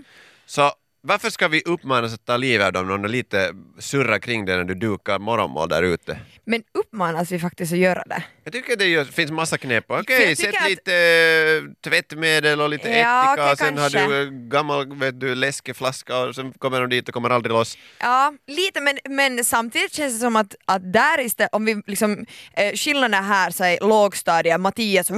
Så 0.45 0.71
varför 1.01 1.29
ska 1.29 1.47
vi 1.47 1.61
uppmanas 1.65 2.13
att 2.13 2.25
ta 2.25 2.37
livet 2.37 2.67
av 2.67 2.73
dem 2.73 2.91
om 2.91 3.01
de 3.01 3.07
lite 3.07 3.51
surrar 3.79 4.19
kring 4.19 4.45
dig 4.45 4.57
när 4.57 4.63
du 4.63 4.73
dukar 4.75 5.19
morgonmål 5.19 5.69
där 5.69 5.83
ute? 5.83 6.19
Men 6.45 6.63
uppmanas 6.73 7.31
vi 7.31 7.39
faktiskt 7.39 7.73
att 7.73 7.79
göra 7.79 8.03
det? 8.05 8.23
Jag 8.43 8.53
tycker 8.53 8.75
det 8.75 8.85
gör, 8.85 9.05
finns 9.05 9.31
massa 9.31 9.57
knep. 9.57 9.85
Okej, 9.87 10.35
tycker 10.35 10.51
sätt 10.51 10.61
att- 10.63 10.69
lite 10.69 10.93
eh, 10.95 11.89
tvättmedel 11.89 12.61
och 12.61 12.69
lite 12.69 12.89
Ja, 12.89 13.23
ättika 13.23 13.33
okej, 13.43 13.51
och 13.51 13.57
sen 13.57 13.75
kanske. 13.77 13.99
har 13.99 14.07
du 14.09 14.21
eh, 14.23 14.29
gammal 14.29 14.95
vet 14.99 15.19
du, 15.19 15.35
läskeflaska 15.35 16.17
och 16.17 16.35
sen 16.35 16.53
kommer 16.53 16.81
de 16.81 16.89
dit 16.89 17.07
och 17.07 17.13
kommer 17.13 17.29
aldrig 17.29 17.53
loss. 17.53 17.77
Ja, 17.99 18.33
lite 18.47 18.81
men, 18.81 18.97
men 19.09 19.43
samtidigt 19.45 19.93
känns 19.93 20.13
det 20.13 20.19
som 20.19 20.35
att, 20.35 20.55
att 20.65 20.93
där 20.93 21.19
istället, 21.19 21.53
om 21.53 21.65
vi 21.65 21.81
liksom, 21.87 22.25
eh, 22.53 22.73
skillnaden 22.75 23.23
här 23.23 23.51
så 23.51 23.63
är 23.63 23.77
lågstadiet, 23.87 24.59
Mattias 24.59 25.11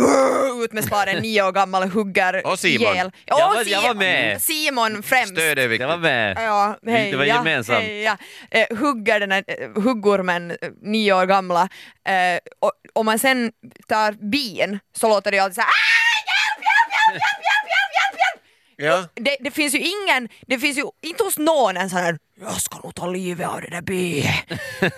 ut 0.63 0.73
med 0.73 0.83
spaden, 0.83 1.17
nio 1.21 1.43
år 1.43 1.51
gammal, 1.51 1.89
hugger 1.89 2.47
Och 2.47 2.59
Simon. 2.59 2.93
ihjäl. 2.93 3.11
Ja, 3.25 3.39
Jag 3.39 3.49
och 3.49 3.55
var- 3.55 3.63
jag 3.71 3.81
var 3.81 3.93
med. 3.93 4.41
Simon 4.41 5.03
främst. 5.03 5.33
Stöd 5.33 5.59
är 5.59 5.67
viktigt. 5.71 5.89
Jag 5.89 5.97
var 5.97 5.97
med. 5.97 6.37
Ja, 6.37 6.77
heja, 6.85 7.11
det 7.11 7.17
var 7.17 7.25
gemensamt. 7.25 7.79
Heja. 7.79 8.17
Eh, 8.51 8.77
Hugger 8.77 9.19
den 9.19 9.31
här 9.31 9.43
eh, 9.47 9.81
huggormen, 9.81 10.51
eh, 10.51 10.57
nio 10.81 11.13
år 11.13 11.25
gamla, 11.25 11.69
eh, 12.07 12.39
och 12.59 12.71
om 12.93 13.05
man 13.05 13.19
sen 13.19 13.51
tar 13.87 14.11
bin 14.11 14.79
så 14.95 15.09
låter 15.09 15.31
det 15.31 15.37
ju 15.37 15.43
alltid 15.43 15.55
såhär 15.55 15.67
ah, 15.67 16.11
hjälp, 16.31 16.65
hjälp, 16.67 16.91
hjälp, 16.93 17.23
hjälp, 17.23 17.39
hjälp, 17.47 17.67
hjälp, 17.71 17.91
hjälp, 17.97 18.19
hjälp. 18.21 18.41
Ja. 18.75 19.23
Det, 19.23 19.37
det, 19.39 19.51
finns 19.51 19.75
ju 19.75 19.79
ingen, 19.79 20.29
det 20.47 20.59
finns 20.59 20.77
ju 20.77 20.83
inte 21.01 21.23
hos 21.23 21.37
någon 21.37 21.77
en 21.77 21.89
sån 21.89 21.99
här 21.99 22.17
jag 22.41 22.61
ska 22.61 22.79
nog 22.83 22.95
ta 22.95 23.07
livet 23.07 23.47
av 23.47 23.61
det 23.61 23.69
där 23.69 23.81
biet. 23.81 24.35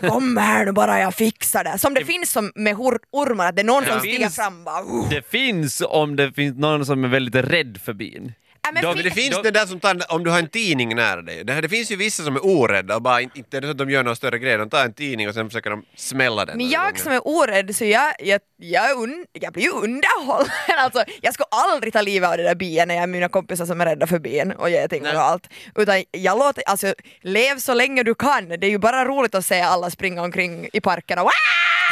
Kom 0.09 0.37
här 0.37 0.65
nu 0.65 0.71
bara 0.71 0.99
jag 0.99 1.15
fixar 1.15 1.63
det. 1.63 1.77
Som 1.77 1.93
det, 1.93 1.99
det 1.99 2.05
finns 2.05 2.31
som 2.31 2.51
med 2.55 2.75
ormar, 3.11 3.45
att 3.49 3.55
det 3.55 3.61
är 3.61 3.65
någon 3.65 3.83
ja. 3.83 3.91
som 3.91 3.99
stiger 3.99 4.29
fram 4.29 4.63
bara. 4.63 4.81
Uh. 4.81 5.09
Det 5.09 5.29
finns 5.29 5.83
om 5.87 6.15
det 6.15 6.31
finns 6.31 6.57
någon 6.57 6.85
som 6.85 7.03
är 7.03 7.07
väldigt 7.07 7.35
rädd 7.35 7.81
för 7.85 7.93
bin. 7.93 8.33
Men 8.73 8.83
Men 8.83 8.97
det 9.03 9.11
finns 9.11 9.35
de- 9.35 9.43
det 9.43 9.51
där 9.51 9.65
som 9.65 9.79
tar, 9.79 10.11
om 10.13 10.23
du 10.23 10.29
har 10.31 10.39
en 10.39 10.49
tidning 10.49 10.95
nära 10.95 11.21
dig. 11.21 11.43
Det, 11.43 11.53
här, 11.53 11.61
det 11.61 11.69
finns 11.69 11.91
ju 11.91 11.95
vissa 11.95 12.23
som 12.23 12.35
är 12.35 12.45
orädda 12.45 12.95
och 12.95 13.01
bara 13.01 13.21
inte, 13.21 13.57
är 13.57 13.61
det 13.61 13.67
så 13.67 13.71
att 13.71 13.77
de 13.77 13.89
gör 13.89 14.03
någon 14.03 14.15
större 14.15 14.39
grej. 14.39 14.57
De 14.57 14.69
tar 14.69 14.85
en 14.85 14.93
tidning 14.93 15.27
och 15.27 15.33
sen 15.33 15.49
försöker 15.49 15.69
de 15.69 15.85
smälla 15.95 16.45
den. 16.45 16.57
Men 16.57 16.69
jag 16.69 16.99
som 16.99 17.11
är 17.11 17.27
orädd 17.27 17.75
så 17.75 17.85
jag, 17.85 18.13
jag, 18.19 18.41
jag, 18.57 18.97
un, 19.03 19.25
jag 19.31 19.53
blir 19.53 19.63
ju 19.63 19.69
underhållen. 19.71 20.47
Alltså, 20.77 21.03
jag 21.21 21.33
ska 21.33 21.43
aldrig 21.51 21.93
ta 21.93 22.01
livet 22.01 22.29
av 22.29 22.37
det 22.37 22.43
där 22.43 22.55
bien 22.55 22.87
när 22.87 22.95
jag 22.95 23.03
är 23.03 23.07
mina 23.07 23.29
kompisar 23.29 23.65
som 23.65 23.81
är 23.81 23.85
rädda 23.85 24.07
för 24.07 24.19
bin 24.19 24.51
och 24.51 24.69
getingar 24.69 25.15
och 25.15 25.21
allt. 25.21 25.49
Utan 25.75 26.03
jag 26.11 26.37
låter, 26.39 26.63
alltså 26.67 26.93
lev 27.21 27.57
så 27.59 27.73
länge 27.73 28.03
du 28.03 28.15
kan. 28.15 28.49
Det 28.49 28.67
är 28.67 28.69
ju 28.69 28.77
bara 28.77 29.05
roligt 29.05 29.35
att 29.35 29.45
se 29.45 29.61
alla 29.61 29.89
springa 29.89 30.21
omkring 30.21 30.69
i 30.73 30.81
parken 30.81 31.19
och 31.19 31.25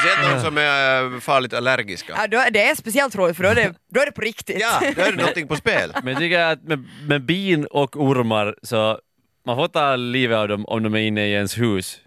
Speciellt 0.02 0.36
de 0.36 0.42
som 0.42 0.58
är 0.58 1.14
eh, 1.14 1.20
farligt 1.20 1.54
allergiska. 1.54 2.14
ja, 2.18 2.28
då, 2.28 2.44
Det 2.52 2.64
är 2.70 2.76
speciellt 2.76 3.16
roligt 3.16 3.36
för 3.38 3.44
då 3.44 3.50
är 3.50 3.56
det, 3.56 3.74
då 3.94 4.02
är 4.02 4.06
det 4.06 4.12
på 4.12 4.22
riktigt. 4.22 4.58
Ja, 4.60 4.80
då 4.96 5.02
är 5.02 5.12
det 5.12 5.18
någonting 5.18 5.48
på 5.48 5.56
spel. 5.56 5.94
Men 6.04 6.14
jag 6.14 6.18
tycker 6.22 6.40
att 6.40 6.64
med, 6.64 6.88
med 7.08 7.26
bin 7.26 7.66
och 7.66 7.96
ormar 7.96 8.56
så 8.64 9.00
man 9.46 9.56
får 9.56 9.68
ta 9.68 9.96
livet 9.96 10.38
av 10.38 10.48
dem 10.48 10.66
om 10.66 10.84
de 10.84 10.96
är 10.96 11.00
inne 11.00 11.28
i 11.28 11.32
ens 11.34 11.58
hus. 11.58 11.98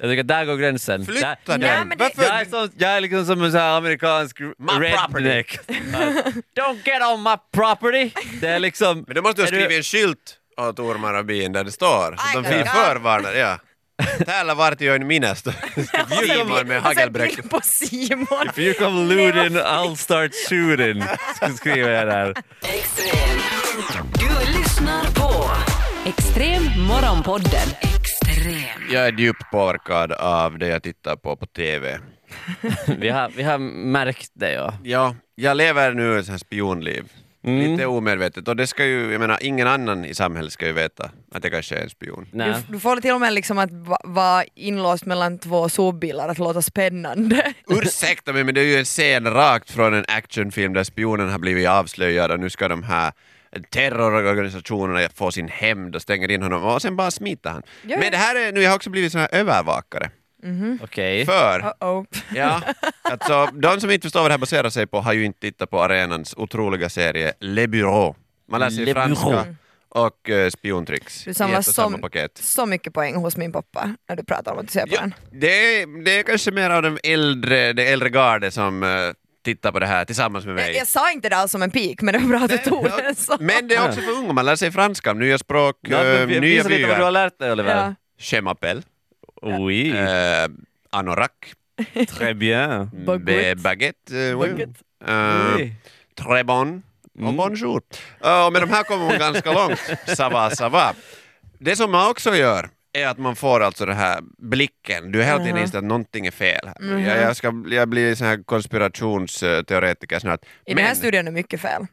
Jag 0.00 0.10
tycker 0.10 0.20
att 0.20 0.28
där 0.28 0.44
går 0.44 0.56
gränsen. 0.56 1.06
Flytta 1.06 1.36
där, 1.44 1.58
den! 1.58 1.88
Nej, 1.88 1.96
det- 1.98 2.04
Varför? 2.04 2.22
jag, 2.22 2.40
är 2.40 2.44
sån, 2.44 2.70
jag 2.78 2.90
är 2.90 3.00
liksom 3.00 3.26
som 3.26 3.42
en 3.42 3.50
sån 3.52 3.60
här 3.60 3.76
amerikansk 3.76 4.40
My 4.40 4.72
redneck. 4.80 5.58
Don't 6.56 6.78
get 6.84 7.02
on 7.12 7.22
my 7.22 7.36
property! 7.52 8.10
Det 8.40 8.48
är 8.48 8.58
liksom... 8.58 9.04
Men 9.06 9.16
då 9.16 9.22
måste 9.22 9.36
du 9.42 9.42
ha 9.42 9.46
skrivit 9.46 9.76
en 9.76 9.82
skylt 9.82 10.36
åt 10.56 10.78
ormar 10.78 11.14
och 11.14 11.24
bin 11.24 11.52
där 11.52 11.64
det 11.64 11.72
står. 11.72 12.16
Så 12.16 12.40
de 12.40 12.48
blir 12.48 12.64
förvarnade. 12.64 13.38
Ja. 13.38 13.58
Täällä 14.26 14.56
vartioin 14.56 15.06
minä. 15.06 15.34
står- 15.34 15.52
Simon 16.26 16.66
med 16.68 16.80
hagelbräck. 16.82 17.48
på 17.50 17.60
Simon. 17.64 18.46
If 18.50 18.58
you 18.58 18.74
come 18.74 19.14
looting, 19.14 19.56
I'll 19.58 19.96
start 19.96 20.32
shooting. 20.48 21.04
Ska 21.36 21.48
skriva 21.48 21.88
jag 21.90 22.06
där. 22.06 22.34
Extrem. 22.62 23.38
Du 24.18 24.58
lyssnar 24.58 25.04
på 25.04 25.50
Extrem 26.08 26.62
morgonpodden. 26.86 27.68
Extrem. 27.96 28.88
Jag 28.92 29.06
är 29.06 29.12
djupt 29.12 29.50
påverkad 29.50 30.12
av 30.12 30.58
det 30.58 30.68
jag 30.68 30.82
tittar 30.82 31.16
på 31.16 31.36
på 31.36 31.46
TV. 31.46 31.98
Vi 32.98 33.08
har, 33.08 33.30
vi 33.36 33.42
har 33.42 33.58
märkt 33.58 34.30
det 34.34 34.52
ja. 34.52 34.74
Ja, 34.82 35.14
jag 35.34 35.56
lever 35.56 35.92
nu 35.94 36.18
ett 36.18 36.40
spionliv. 36.40 37.04
Mm. 37.44 37.70
Lite 37.70 37.86
omedvetet 37.86 38.48
och 38.48 38.56
det 38.56 38.66
ska 38.66 38.84
ju, 38.84 39.12
jag 39.12 39.18
menar 39.20 39.38
ingen 39.40 39.66
annan 39.68 40.04
i 40.04 40.14
samhället 40.14 40.52
ska 40.52 40.66
ju 40.66 40.72
veta 40.72 41.10
att 41.32 41.44
jag 41.44 41.52
kanske 41.52 41.76
är 41.76 41.82
en 41.82 41.90
spion. 41.90 42.26
Nej. 42.32 42.54
Du, 42.66 42.72
du 42.72 42.80
får 42.80 42.96
till 42.96 43.12
och 43.14 43.20
med 43.20 43.32
liksom 43.32 43.58
att 43.58 43.72
va- 43.72 44.00
vara 44.04 44.44
inlåst 44.54 45.04
mellan 45.06 45.38
två 45.38 45.68
sopbilar, 45.68 46.28
att 46.28 46.38
låta 46.38 46.62
spännande. 46.62 47.52
Ursäkta 47.70 48.32
mig 48.32 48.44
men 48.44 48.54
det 48.54 48.60
är 48.60 48.64
ju 48.64 48.76
en 48.78 48.84
scen 48.84 49.26
rakt 49.34 49.70
från 49.70 49.94
en 49.94 50.04
actionfilm 50.08 50.72
där 50.72 50.84
spionen 50.84 51.28
har 51.30 51.38
blivit 51.38 51.68
avslöjad 51.68 52.30
och 52.30 52.40
nu 52.40 52.50
ska 52.50 52.68
de 52.68 52.82
här 52.82 53.12
terrororganisationerna 53.70 55.08
får 55.14 55.30
sin 55.30 55.48
hämnd 55.48 55.96
och 55.96 56.02
stänger 56.02 56.30
in 56.30 56.42
honom 56.42 56.62
och 56.64 56.82
sen 56.82 56.96
bara 56.96 57.10
smiter 57.10 57.50
han. 57.50 57.62
Ja, 57.82 57.88
ja. 57.90 57.98
Men 57.98 58.10
det 58.10 58.16
här 58.16 58.34
är 58.36 58.52
nu, 58.52 58.62
jag 58.62 58.70
har 58.70 58.76
också 58.76 58.90
blivit 58.90 59.12
sån 59.12 59.20
här 59.20 59.28
övervakare. 59.34 60.10
Okej. 60.82 61.26
För, 61.26 61.60
Uh-oh. 61.60 62.06
ja, 62.34 62.62
alltså 63.02 63.48
de 63.52 63.80
som 63.80 63.90
inte 63.90 64.04
förstår 64.04 64.20
vad 64.20 64.30
det 64.30 64.32
här 64.32 64.38
baserar 64.38 64.70
sig 64.70 64.86
på 64.86 65.00
har 65.00 65.12
ju 65.12 65.24
inte 65.24 65.40
tittat 65.40 65.70
på 65.70 65.82
arenans 65.82 66.34
otroliga 66.36 66.88
serie 66.88 67.32
Le 67.40 67.66
Bureau. 67.66 68.14
Man 68.50 68.60
lär 68.60 68.70
sig 68.70 68.84
Le 68.84 68.92
franska 68.94 69.26
Bureau. 69.26 69.44
och 69.88 70.28
uh, 70.28 70.48
spiontricks 70.50 71.24
Du 71.24 71.30
i 71.30 71.34
samlar 71.34 71.60
ett 71.60 71.68
och 71.68 71.74
samma 71.74 71.96
så, 71.96 72.02
paket. 72.02 72.38
så 72.38 72.66
mycket 72.66 72.94
poäng 72.94 73.14
hos 73.14 73.36
min 73.36 73.52
pappa 73.52 73.94
när 74.08 74.16
du 74.16 74.24
pratar 74.24 74.52
om 74.52 74.58
att 74.58 74.66
du 74.66 74.72
ser 74.72 74.86
på 74.86 74.94
Ja, 74.94 75.00
den. 75.00 75.14
det, 75.32 75.80
är, 75.80 76.04
det 76.04 76.18
är 76.18 76.22
kanske 76.22 76.50
mer 76.50 76.70
av 76.70 76.82
den 76.82 76.98
äldre, 77.02 77.72
det 77.72 77.88
äldre 77.92 78.08
garde 78.08 78.50
som 78.50 78.82
eh, 78.82 78.88
tittar 79.44 79.72
på 79.72 79.78
det 79.78 79.86
här 79.86 80.04
tillsammans 80.04 80.46
med 80.46 80.54
mig. 80.54 80.66
Jag, 80.66 80.76
jag 80.80 80.86
sa 80.86 81.10
inte 81.12 81.28
det 81.28 81.36
alls 81.36 81.52
som 81.52 81.62
en 81.62 81.70
pik, 81.70 82.02
men 82.02 82.12
det 82.14 82.18
var 82.20 82.28
bra 82.28 82.38
att 82.38 82.50
du 82.50 82.58
tog 82.58 82.84
det 82.84 83.14
så. 83.18 83.36
Men 83.40 83.68
det 83.68 83.74
är 83.74 83.88
också 83.88 84.00
för 84.00 84.10
unga, 84.12 84.32
man 84.32 84.44
lär 84.46 84.56
sig 84.56 84.70
franska, 84.72 85.12
nya 85.12 85.38
språk, 85.38 85.76
Ja, 85.80 85.98
eh, 86.04 86.04
men 86.18 86.28
vi- 86.28 86.40
nya 86.40 86.56
Visa 86.56 86.68
lite 86.68 86.80
vad 86.88 86.90
du 86.90 87.02
har 87.04 87.12
byar. 87.12 87.24
lärt 87.24 87.38
dig 87.38 87.52
Oliver. 87.52 87.76
Ja. 87.76 87.94
Je 88.20 88.40
m'appelle, 88.40 88.82
Oui, 89.42 89.90
eh, 89.90 90.48
anorak, 90.90 91.52
très 92.08 92.34
bien. 92.34 92.90
Baguette. 93.06 93.54
baguette, 93.62 94.10
eh, 94.30 94.38
oui. 94.38 94.48
Baguette. 94.48 94.80
Eh, 95.06 95.56
Oui. 95.56 95.72
très 96.14 96.44
bon 96.44 96.82
och 97.14 97.20
Mm. 97.20 97.36
bonjour. 97.36 97.82
Eh, 98.24 98.46
och 98.46 98.52
med 98.52 98.62
de 98.62 98.70
här 98.70 98.82
kommer 98.84 99.06
man 99.06 99.18
ganska 99.18 99.52
långt. 99.52 99.78
Ça 100.06 100.28
va, 100.28 100.48
ça 100.50 100.68
va. 100.68 100.94
Det 101.58 101.76
som 101.76 101.90
man 101.90 102.10
också 102.10 102.34
gör 102.36 102.68
är 102.92 103.06
att 103.06 103.18
man 103.18 103.36
får 103.36 103.60
alltså 103.60 103.86
den 103.86 103.96
här 103.96 104.20
blicken, 104.38 105.12
du 105.12 105.20
är 105.22 105.26
hela 105.26 105.38
tiden 105.38 105.52
Mhm. 105.54 105.62
inställd 105.62 105.84
att 105.84 105.88
någonting 105.88 106.26
är 106.26 106.30
fel. 106.30 106.66
här. 106.80 106.98
Jag, 106.98 107.18
jag, 107.22 107.36
ska, 107.36 107.64
jag 107.70 107.88
blir 107.88 108.14
sån 108.14 108.26
här 108.26 108.42
konspirationsteoretiker 108.44 110.18
snart. 110.18 110.40
I 110.66 110.74
den 110.74 110.84
här 110.84 110.94
studien 110.94 111.26
är 111.28 111.32
mycket 111.32 111.60
fel. 111.60 111.86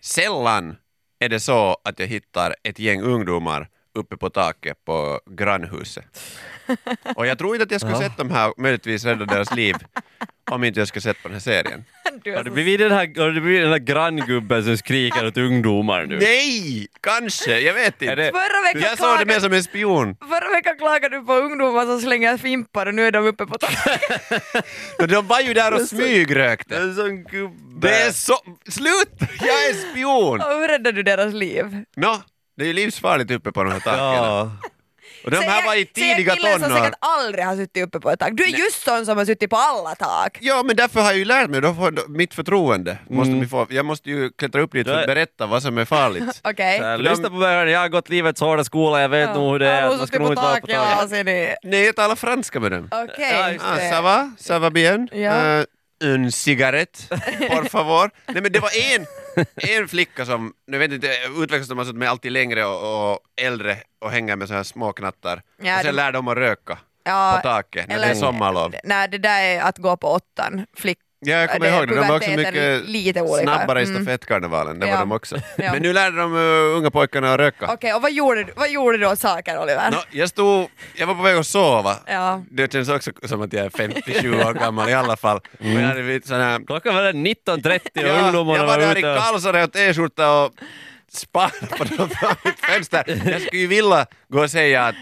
sällan 0.00 0.76
är 1.18 1.28
det 1.28 1.40
så 1.40 1.76
att 1.84 1.98
jag 1.98 2.06
hittar 2.06 2.54
ett 2.62 2.78
gäng 2.78 3.02
ungdomar 3.02 3.68
uppe 3.96 4.16
på 4.16 4.30
taket 4.30 4.84
på 4.84 5.20
grannhuset. 5.30 6.22
Och 7.16 7.26
jag 7.26 7.38
tror 7.38 7.54
inte 7.54 7.64
att 7.64 7.70
jag 7.70 7.80
skulle 7.80 7.94
Ja. 7.96 8.00
sett 8.02 8.16
dem 8.16 8.30
här, 8.30 8.52
möjligtvis 8.56 9.04
rädda 9.04 9.24
deras 9.24 9.54
liv, 9.54 9.74
om 10.50 10.64
inte 10.64 10.80
jag 10.80 10.88
skulle 10.88 11.02
sett 11.02 11.22
på 11.22 11.28
den 11.28 11.32
här 11.34 11.40
serien. 11.40 11.84
Du 12.24 12.32
är 12.32 12.36
Har 12.36 12.44
du 12.44 12.50
blivit 12.50 12.78
den 12.78 12.92
här, 12.92 13.20
har 13.20 13.30
du 13.30 13.40
blivit 13.40 13.62
den 13.62 13.70
här 13.70 13.78
granngubben 13.78 14.64
som 14.64 14.76
skriker 14.76 15.26
åt 15.26 15.36
ungdomar 15.36 16.06
nu? 16.06 16.18
Nej! 16.18 16.88
Kanske, 17.00 17.60
jag 17.60 17.74
vet 17.74 18.02
Är 18.02 18.04
inte. 18.10 18.14
det, 18.14 18.30
Förra 18.32 18.62
veckan, 18.62 18.80
Jag 18.82 18.98
såg 18.98 19.18
det 19.18 19.24
mer 19.34 19.40
som 19.40 19.52
en 19.52 19.62
spion. 19.62 20.16
förra 20.28 20.50
veckan 20.50 20.76
klagade 20.78 21.16
du 21.18 21.24
på 21.26 21.32
ungdomar 21.34 21.86
som 21.86 22.00
slänger 22.00 22.36
fimpar 22.36 22.86
och 22.86 22.94
nu 22.94 23.06
är 23.06 23.12
de 23.12 23.26
uppe 23.26 23.46
på 23.46 23.58
taket. 23.58 24.00
Men 24.98 25.08
De 25.08 25.26
var 25.26 25.40
ju 25.40 25.54
där 25.54 25.72
och 25.72 25.78
det 25.78 25.86
smygrökte. 25.86 26.76
är 26.76 26.80
en 26.80 26.94
sån 26.94 27.24
gubbe. 27.24 27.88
Det 27.88 27.94
är 28.02 28.10
så... 28.10 28.34
Slut! 28.68 29.08
Jag 29.20 29.64
är 29.70 29.90
spion! 29.90 30.40
Och 30.40 30.60
hur 30.60 30.68
räddar 30.68 30.92
du 30.92 31.02
deras 31.02 31.34
liv? 31.34 31.84
Nå, 31.96 32.22
det 32.56 32.62
är 32.64 32.66
ju 32.66 32.72
livsfarligt 32.72 33.30
uppe 33.30 33.52
på 33.52 33.64
de 33.64 33.72
här 33.72 33.80
taken. 33.80 33.98
Ja. 34.04 34.50
Och 35.24 35.30
de 35.30 35.36
här 35.36 35.66
var 35.66 35.74
i 35.74 35.84
tidiga 35.84 36.34
kille 36.34 36.52
som 36.52 36.62
tonår. 36.62 36.76
säkert 36.78 36.94
aldrig 37.00 37.44
har 37.44 37.56
suttit 37.56 37.84
uppe 37.86 38.00
på 38.00 38.10
ett 38.10 38.20
tak. 38.20 38.30
Du 38.32 38.44
är 38.44 38.48
just 38.48 38.82
sån 38.84 39.06
som 39.06 39.18
har 39.18 39.24
suttit 39.24 39.50
på 39.50 39.56
alla 39.56 39.94
tak. 39.94 40.38
Ja, 40.40 40.62
men 40.62 40.76
därför 40.76 41.00
har 41.00 41.06
jag 41.06 41.18
ju 41.18 41.24
lärt 41.24 41.50
mig, 41.50 41.60
då 41.60 41.74
får 41.74 41.84
jag- 41.94 42.10
mitt 42.10 42.34
förtroende. 42.34 42.98
Måste 43.10 43.32
Mm. 43.32 43.48
få, 43.48 43.66
jag 43.70 43.84
måste 43.84 44.10
ju 44.10 44.30
klättra 44.30 44.60
upp 44.62 44.74
lite 44.74 44.90
för 44.90 45.00
att 45.00 45.06
berätta 45.06 45.46
vad 45.46 45.62
som 45.62 45.78
är 45.78 45.84
farligt. 45.84 46.40
Okej. 46.44 46.78
Så 46.78 46.84
här, 46.84 46.98
de- 46.98 47.04
Lyssna 47.04 47.28
på 47.28 47.34
mig, 47.34 47.68
jag 47.70 47.80
har 47.80 47.88
gått 47.88 48.08
livets 48.08 48.40
hårda 48.40 48.64
skola, 48.64 49.00
jag 49.02 49.08
vet 49.08 49.34
nog 49.34 49.52
hur 49.52 49.58
det 49.58 49.68
är. 49.68 49.82
Ja, 49.82 50.06
ska 50.06 50.18
nog 50.18 50.26
på 50.26 50.32
inte 50.32 50.42
vara 50.42 50.54
på 50.60 50.66
taket, 50.66 51.16
ja. 51.22 51.56
Nej, 51.64 51.84
jag 51.84 51.96
talar 51.96 52.16
franska 52.16 52.60
med 52.60 52.72
dem. 52.72 52.88
Okej. 52.92 53.32
Ja, 53.32 53.50
just 53.52 53.64
Ah, 53.64 53.76
ça 53.78 54.02
va? 54.02 54.32
Ça 54.38 54.58
va 54.58 54.70
bien? 54.70 55.08
Ja. 55.12 55.58
Eh, 55.58 55.64
en 56.04 56.32
cigarette, 56.32 56.98
por 57.50 57.68
favor. 57.68 58.10
Nej 58.26 58.42
men 58.42 58.52
det 58.52 58.60
var 58.60 58.70
en, 58.94 59.06
en 59.56 59.88
flicka 59.88 60.26
som, 60.26 60.52
nu 60.66 60.78
vet 60.78 60.92
inte, 60.92 61.08
utvecklas 61.38 61.68
de 61.68 61.78
alltså 61.78 61.94
med 61.94 62.08
alltid 62.10 62.32
längre 62.32 62.64
och, 62.66 63.12
och 63.12 63.18
äldre 63.40 63.76
och 64.00 64.10
hänger 64.10 64.36
med 64.36 64.48
så 64.48 64.54
här 64.54 64.62
små 64.62 64.92
knattar. 64.92 65.42
Ja, 65.62 65.74
och 65.76 65.82
sen 65.82 65.86
det- 65.86 65.92
lär 65.92 66.12
de 66.12 66.28
att 66.28 66.36
röka 66.36 66.78
Ja, 67.04 67.32
på 67.42 67.48
taket 67.48 67.88
när 67.88 67.94
eller- 67.94 68.06
det 68.06 68.12
är 68.12 68.14
sommarlov. 68.14 68.74
Nej, 68.84 69.08
det 69.08 69.18
där 69.18 69.42
är 69.42 69.60
att 69.60 69.78
gå 69.78 69.96
på 69.96 70.08
åttan. 70.12 70.66
Flick. 70.76 70.98
Ja, 71.20 71.36
jag 71.36 71.50
kommer 71.50 71.66
det- 71.70 71.76
ihåg 71.76 71.88
det. 71.88 71.94
De 71.94 72.08
var 72.08 72.16
också 72.16 72.30
mycket 72.30 72.84
lite 72.88 73.26
snabbare 73.42 73.82
i 73.82 73.84
Mm. 73.84 73.94
stafettkarnevalen, 74.04 74.78
det 74.80 74.86
Ja. 74.86 74.92
var 74.92 75.00
de 75.00 75.12
också. 75.12 75.36
Ja. 75.56 75.72
Men 75.72 75.82
nu 75.82 75.92
lärde 75.92 76.16
de 76.16 76.34
uh, 76.34 76.76
unga 76.76 76.90
pojkarna 76.90 77.32
att 77.32 77.38
röka. 77.40 77.66
Okej, 77.72 77.94
och 77.94 78.02
vad 78.02 78.12
gjorde, 78.12 78.44
du- 78.44 78.52
vad 78.56 78.70
gjorde 78.70 78.98
du 78.98 79.06
åt 79.06 79.18
saken 79.18 79.58
Oliver? 79.58 79.90
Nå, 79.90 79.98
jag 80.10 80.28
stod, 80.28 80.68
jag 80.96 81.06
var 81.06 81.14
på 81.14 81.22
väg 81.22 81.36
att 81.36 81.46
sova. 81.46 81.96
Ja. 82.06 82.42
Det 82.50 82.72
känns 82.72 82.88
också 82.88 83.10
som 83.24 83.42
att 83.42 83.52
jag 83.52 83.64
är 83.66 83.70
57 83.70 84.34
år 84.34 84.52
gammal 84.54 84.88
i 84.88 84.94
alla 84.94 85.16
fall. 85.16 85.36
Och 85.36 85.44
jag 85.66 85.80
hade 85.80 86.02
lite 86.02 86.28
sån 86.28 86.40
här 86.40 86.66
Klockan 86.66 86.94
var 86.94 87.02
redan 87.02 87.26
19.30 87.26 87.78
och 87.78 87.80
Ja, 87.94 88.26
ungdomarna 88.26 88.58
jag 88.58 88.66
var 88.66 88.78
där 88.78 88.96
i 88.96 88.98
ute 88.98 89.10
och... 89.12 89.18
kalsare 89.18 89.64
och 89.64 89.72
t-skjorta 89.72 90.32
och 90.42 90.52
spann 91.12 91.50
på 91.78 91.84
mitt 92.44 92.60
fönster. 92.60 93.04
Jag 93.30 93.40
skulle 93.42 93.60
ju 93.60 93.66
vilja 93.66 94.06
gå 94.28 94.42
och 94.42 94.50
säga 94.50 94.84
att 94.84 94.94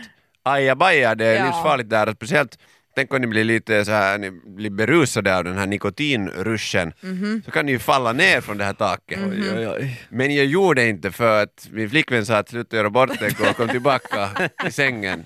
ajabaja, 0.42 1.14
det 1.14 1.26
är 1.26 1.34
Ja. 1.36 1.44
livsfarligt 1.44 1.90
där. 1.90 2.12
Speciellt, 2.16 2.58
tänk 2.96 3.14
om 3.14 3.20
ni 3.20 3.26
blir 3.26 3.44
lite 3.44 3.84
så 3.84 3.90
här, 3.92 4.18
ni 4.18 4.30
blir 4.30 4.70
berusade 4.70 5.36
av 5.36 5.44
den 5.44 5.58
här 5.58 5.66
nikotinruschen, 5.66 6.92
Mhm. 7.00 7.42
så 7.44 7.50
kan 7.50 7.66
ni 7.66 7.72
ju 7.72 7.78
falla 7.78 8.12
ner 8.12 8.40
från 8.40 8.58
det 8.58 8.64
här 8.64 8.72
taket. 8.72 9.18
Oj, 9.30 9.50
oj, 9.56 9.68
oj. 9.68 10.00
Men 10.08 10.34
jag 10.34 10.46
gjorde 10.46 10.86
inte 10.86 11.12
för 11.12 11.42
att 11.42 11.68
min 11.70 11.90
flickvän 11.90 12.26
sa 12.26 12.36
att 12.36 12.48
sluta 12.48 12.76
göra 12.76 12.90
bort 12.90 13.18
dig 13.20 13.30
och 13.50 13.56
kom 13.56 13.68
tillbaka 13.68 14.28
i 14.66 14.70
sängen. 14.70 15.24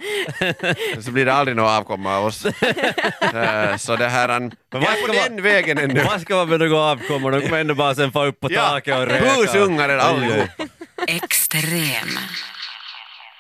Så 1.01 1.11
blir 1.11 1.25
det 1.25 1.33
aldrig 1.33 1.57
någon 1.57 1.67
avkomma 1.71 2.17
av 2.19 2.25
oss. 2.25 2.45
Eh, 2.47 3.77
Så 3.77 3.97
det 3.97 4.09
här, 4.09 4.29
han, 4.29 4.53
jag 4.73 4.81
vad 4.81 4.89
är 4.91 5.07
på 5.07 5.13
den 5.29 5.43
vägen 5.43 5.79
ännu. 5.79 6.03
Vad 6.05 6.21
ska 6.21 6.35
man 6.37 6.49
med 6.49 6.59
några 6.61 6.77
avkommor? 6.79 7.31
De 7.33 7.41
kommer 7.41 7.59
ändå 7.61 7.75
bara 7.75 7.95
sen 7.95 8.13
få 8.13 8.25
upp 8.25 8.41
på 8.41 8.49
taket 8.49 8.97
och 8.97 9.07
röka. 9.07 9.35
busungar 9.37 9.89
är 9.89 9.97
allihop. 9.99 10.49
Extrem. 11.07 12.09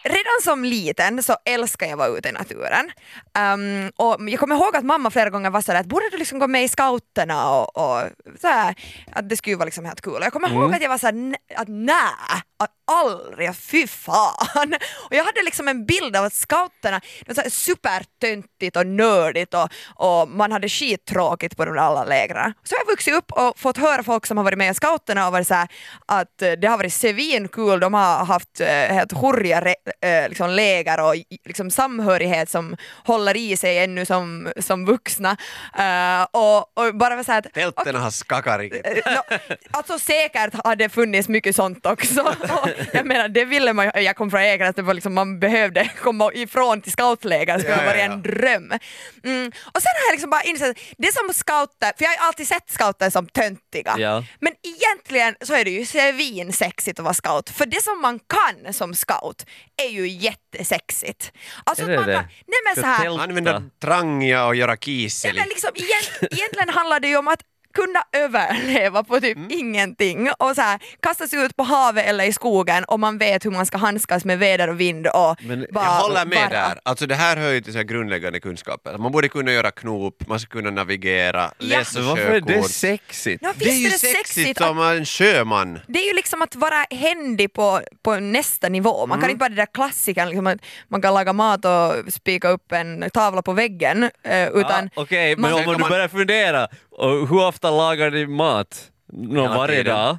Redan 0.08 0.38
som 0.42 0.64
liten 0.64 1.22
så 1.22 1.36
älskar 1.44 1.86
jag 1.86 1.92
att 1.92 1.98
vara 1.98 2.18
ute 2.18 2.28
i 2.28 2.32
naturen. 2.32 2.90
Um, 3.38 3.92
och 3.96 4.28
jag 4.30 4.40
kommer 4.40 4.54
ihåg 4.54 4.76
att 4.76 4.84
mamma 4.84 5.10
flera 5.10 5.30
gånger 5.30 5.50
var 5.50 5.60
sådär 5.60 5.80
att 5.80 5.86
borde 5.86 6.10
du 6.10 6.16
liksom 6.16 6.38
gå 6.38 6.46
med 6.46 6.64
i 6.64 6.68
scouterna 6.68 7.50
och, 7.50 7.76
och 7.76 8.02
sådär, 8.40 8.74
att 9.12 9.28
det 9.28 9.36
skulle 9.36 9.56
vara 9.56 9.64
liksom 9.64 9.84
helt 9.84 10.00
kul. 10.00 10.14
Och 10.14 10.22
jag 10.22 10.32
kommer 10.32 10.48
ihåg 10.52 10.74
att 10.74 10.82
jag 10.82 10.88
var 10.88 10.98
såhär 10.98 11.12
"Nä- 11.12 11.36
att 11.56 11.68
nej, 11.68 12.42
att 12.58 12.70
aldrig, 12.90 13.56
fy 13.56 13.86
fan. 13.86 14.74
Och 15.06 15.14
jag 15.14 15.24
hade 15.24 15.42
liksom 15.44 15.68
en 15.68 15.86
bild 15.86 16.16
av 16.16 16.24
att 16.24 16.32
scouterna, 16.34 17.00
det 17.26 17.36
var 17.36 17.50
supertöntigt 17.50 18.76
och 18.76 18.86
nördigt 18.86 19.54
och, 19.54 19.68
och 19.94 20.28
man 20.28 20.52
hade 20.52 20.68
skittråkigt 20.68 21.56
på 21.56 21.64
de 21.64 21.74
där 21.74 21.82
alla 21.82 22.04
lägren. 22.04 22.52
Så 22.64 22.74
jag 22.74 22.78
har 22.78 22.92
vuxit 22.92 23.14
upp 23.14 23.32
och 23.32 23.58
fått 23.58 23.76
höra 23.76 24.02
folk 24.02 24.26
som 24.26 24.36
har 24.36 24.44
varit 24.44 24.58
med 24.58 24.70
i 24.70 24.74
scouterna 24.74 25.26
och 25.26 25.32
varit 25.32 25.48
såhär 25.48 25.68
att 26.06 26.42
eh, 26.42 26.52
det 26.52 26.66
har 26.68 26.76
varit 26.76 26.92
svinkul, 26.92 27.80
de 27.80 27.94
har 27.94 28.24
haft 28.24 28.60
eh, 28.60 28.66
helt 28.68 29.12
hurriga 29.12 29.60
eh, 30.04 30.28
liksom 30.28 30.50
läger 30.50 31.00
och 31.00 31.14
liksom 31.44 31.70
samhörighet 31.70 32.50
som 32.50 32.76
håller 33.04 33.36
i 33.36 33.56
sig 33.56 33.78
ännu 33.78 34.06
som, 34.06 34.52
som 34.60 34.84
vuxna. 34.86 35.36
Eh, 35.78 36.22
och, 36.30 36.58
och 36.78 36.94
bara 36.94 37.16
var 37.16 37.22
såhär 37.24 37.38
att 37.38 37.52
Tälten 37.54 37.94
har 37.94 38.10
skakat 38.10 38.60
riktigt. 38.60 38.86
Eh, 38.86 39.12
no, 39.14 39.20
alltså 39.70 39.98
säkert 39.98 40.54
har 40.64 40.76
det 40.76 40.88
funnits 40.88 41.28
mycket 41.28 41.56
sånt 41.56 41.86
också. 41.86 42.20
Och 42.62 42.68
jag 42.92 43.06
menar, 43.06 43.28
det 43.28 43.44
ville 43.44 43.72
man 43.72 43.90
jag 43.94 44.16
kom 44.16 44.30
från 44.30 44.40
Ekerö, 44.40 44.68
att 44.68 44.76
det 44.76 44.82
var 44.82 44.94
liksom, 44.94 45.14
man 45.14 45.40
behövde 45.40 45.90
komma 46.02 46.30
ifrån 46.34 46.80
till 46.80 46.92
scoutläger, 46.92 47.54
det 47.54 47.60
skulle 47.60 47.74
Ja, 47.76 47.80
ha 47.80 47.86
varit 47.86 47.98
ja, 47.98 48.04
en 48.04 48.22
ja. 48.24 48.30
dröm. 48.30 48.72
Mm. 49.24 49.52
Och 49.74 49.82
sen 49.82 49.92
har 50.00 50.08
jag 50.08 50.12
liksom 50.12 50.30
bara 50.30 50.42
insett, 50.42 50.78
det 50.98 51.12
som 51.14 51.34
scouter, 51.34 51.92
för 51.98 52.04
jag 52.04 52.10
har 52.10 52.26
alltid 52.26 52.48
sett 52.48 52.70
scouter 52.70 53.10
som 53.10 53.26
töntiga, 53.28 53.94
Ja. 53.98 54.24
men 54.40 54.52
egentligen 54.62 55.34
så 55.40 55.54
är 55.54 55.64
det 55.64 55.70
ju 55.70 55.86
svinsexigt 55.86 56.98
att 56.98 57.04
vara 57.04 57.14
scout, 57.14 57.50
för 57.50 57.66
det 57.66 57.82
som 57.82 58.00
man 58.00 58.18
kan 58.18 58.72
som 58.74 58.94
scout 58.94 59.46
är 59.82 59.88
ju 59.90 60.08
jättesexigt. 60.08 61.32
Alltså 61.64 61.84
Är 61.84 61.88
det 61.88 61.96
man 61.96 62.06
det? 62.06 62.28
nej 62.46 62.58
men 62.64 62.74
så 62.82 62.86
här? 62.88 63.18
Använda 63.22 63.62
trangia 63.82 64.46
och 64.46 64.54
göra 64.54 64.70
Ja, 64.72 64.76
kiseli. 64.76 65.38
men 65.38 65.48
liksom, 65.48 65.70
igen, 65.74 66.28
egentligen 66.30 66.68
handlar 66.68 67.00
det 67.00 67.08
ju 67.08 67.16
om 67.16 67.28
att 67.28 67.40
kunna 67.74 68.02
överleva 68.12 69.02
på 69.04 69.20
typ 69.20 69.36
Mm. 69.36 69.48
ingenting 69.50 70.30
och 70.38 70.54
så 70.54 70.60
här, 70.62 70.78
kasta 71.02 71.26
sig 71.28 71.44
ut 71.44 71.56
på 71.56 71.62
havet 71.62 72.06
eller 72.06 72.24
i 72.24 72.32
skogen 72.32 72.84
och 72.84 73.00
man 73.00 73.18
vet 73.18 73.44
hur 73.44 73.50
man 73.50 73.66
ska 73.66 73.78
handskas 73.78 74.24
med 74.24 74.38
väder 74.38 74.68
och 74.68 74.80
vind 74.80 75.06
och 75.06 75.36
Men 75.42 75.66
bara 75.70 75.84
Jag 75.84 75.90
håller 75.92 76.26
med 76.26 76.38
vara. 76.38 76.48
där. 76.48 76.78
Alltså 76.82 77.06
det 77.06 77.14
här 77.14 77.36
hör 77.36 77.50
ju 77.52 77.60
till 77.60 77.72
så 77.72 77.78
här 77.78 77.84
grundläggande 77.84 78.40
kunskaper. 78.40 78.98
Man 78.98 79.12
borde 79.12 79.28
kunna 79.28 79.52
göra 79.52 79.70
knop, 79.70 80.24
man 80.28 80.40
ska 80.40 80.48
kunna 80.50 80.70
navigera, 80.70 81.50
läsa 81.58 81.98
Men 81.98 82.08
varför 82.08 82.22
är 82.30 82.40
det 82.40 82.52
sjökort. 82.54 82.70
sexigt? 82.70 83.42
Ja, 83.42 83.52
Det 83.56 83.64
är 83.70 83.74
ju 83.74 83.84
det 83.84 83.90
sexigt 83.98 84.28
sexigt 84.28 84.58
som 84.58 84.78
en 84.80 85.04
sjöman. 85.04 85.80
det 85.86 85.98
är 85.98 86.06
ju 86.06 86.12
liksom 86.14 86.42
att 86.42 86.56
vara 86.56 86.86
händig 86.90 87.52
på, 87.52 87.80
på 88.02 88.14
nästa 88.16 88.68
nivå. 88.68 89.06
Man 89.06 89.18
Mm. 89.18 89.20
kan 89.20 89.30
inte 89.30 89.38
bara 89.38 89.48
det 89.48 89.54
där 89.54 89.66
klassikern, 89.74 90.28
liksom 90.28 90.46
att 90.46 90.58
man 90.88 91.02
kan 91.02 91.14
laga 91.14 91.32
mat 91.32 91.64
och 91.64 92.12
spika 92.12 92.48
upp 92.48 92.72
en 92.72 93.10
tavla 93.10 93.42
på 93.42 93.52
väggen. 93.52 94.10
eh, 94.24 94.48
utan 94.48 94.84
Ah, 94.96 95.00
Okej, 95.02 95.36
man- 95.36 95.50
men 95.50 95.58
Sen 95.60 95.68
om 95.68 95.74
du 95.74 95.80
man- 95.80 95.90
börjar 95.90 96.08
fundera, 96.08 96.68
och 96.98 97.28
hur 97.28 97.46
ofta 97.46 97.70
lagar 97.70 98.10
du 98.10 98.26
mat? 98.26 98.90
Nå, 99.12 99.42
Hela 99.42 99.56
varje 99.56 99.82
dag? 99.82 100.18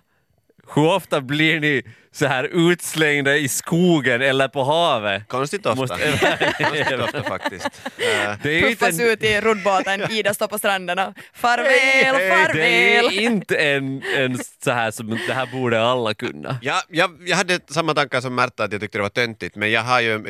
hur 0.76 0.88
ofta 0.94 1.22
blir 1.22 1.60
ni 1.60 1.84
så 2.12 2.26
här 2.26 2.44
utslängda 2.72 3.38
i 3.38 3.48
skogen 3.48 4.22
eller 4.22 4.48
på 4.48 4.64
havet? 4.64 5.28
Konstigt 5.28 5.66
ofta. 5.66 5.82
Måste- 5.82 6.54
Konstigt 6.64 7.00
ofta 7.00 7.24
faktiskt. 7.24 7.66
Eh, 7.98 8.34
Det 8.44 8.60
är 8.60 8.62
Puffas 8.62 9.00
en, 9.00 9.08
ut 9.08 9.24
i 9.24 9.42
roddbåten, 9.42 10.02
Ida 10.12 10.34
står 10.34 10.48
på 10.48 10.58
stranden 10.58 11.00
och 11.00 11.14
farväl, 11.34 12.16
det 12.18 12.30
farväl. 12.30 13.06
är 13.06 13.22
inte 13.22 13.56
en, 13.58 14.04
en 14.18 14.38
så 14.64 14.72
här 14.72 14.92
som 14.92 15.10
det 15.28 15.34
här 15.34 15.46
borde 15.52 15.82
alla 15.84 16.14
kunna. 16.14 16.58
Ja, 16.62 16.82
jag, 16.90 17.18
jag 17.26 17.38
hade 17.38 17.60
samma 17.70 17.94
tankar 17.94 18.22
som 18.22 18.36
Märta 18.36 18.64
att 18.64 18.72
jag 18.72 18.82
tyckte 18.82 18.98
det 18.98 19.02
var 19.02 19.10
töntigt 19.10 19.56
men 19.56 19.72
jag 19.72 19.82
har 19.82 20.02
ju 20.02 20.14
en 20.14 20.28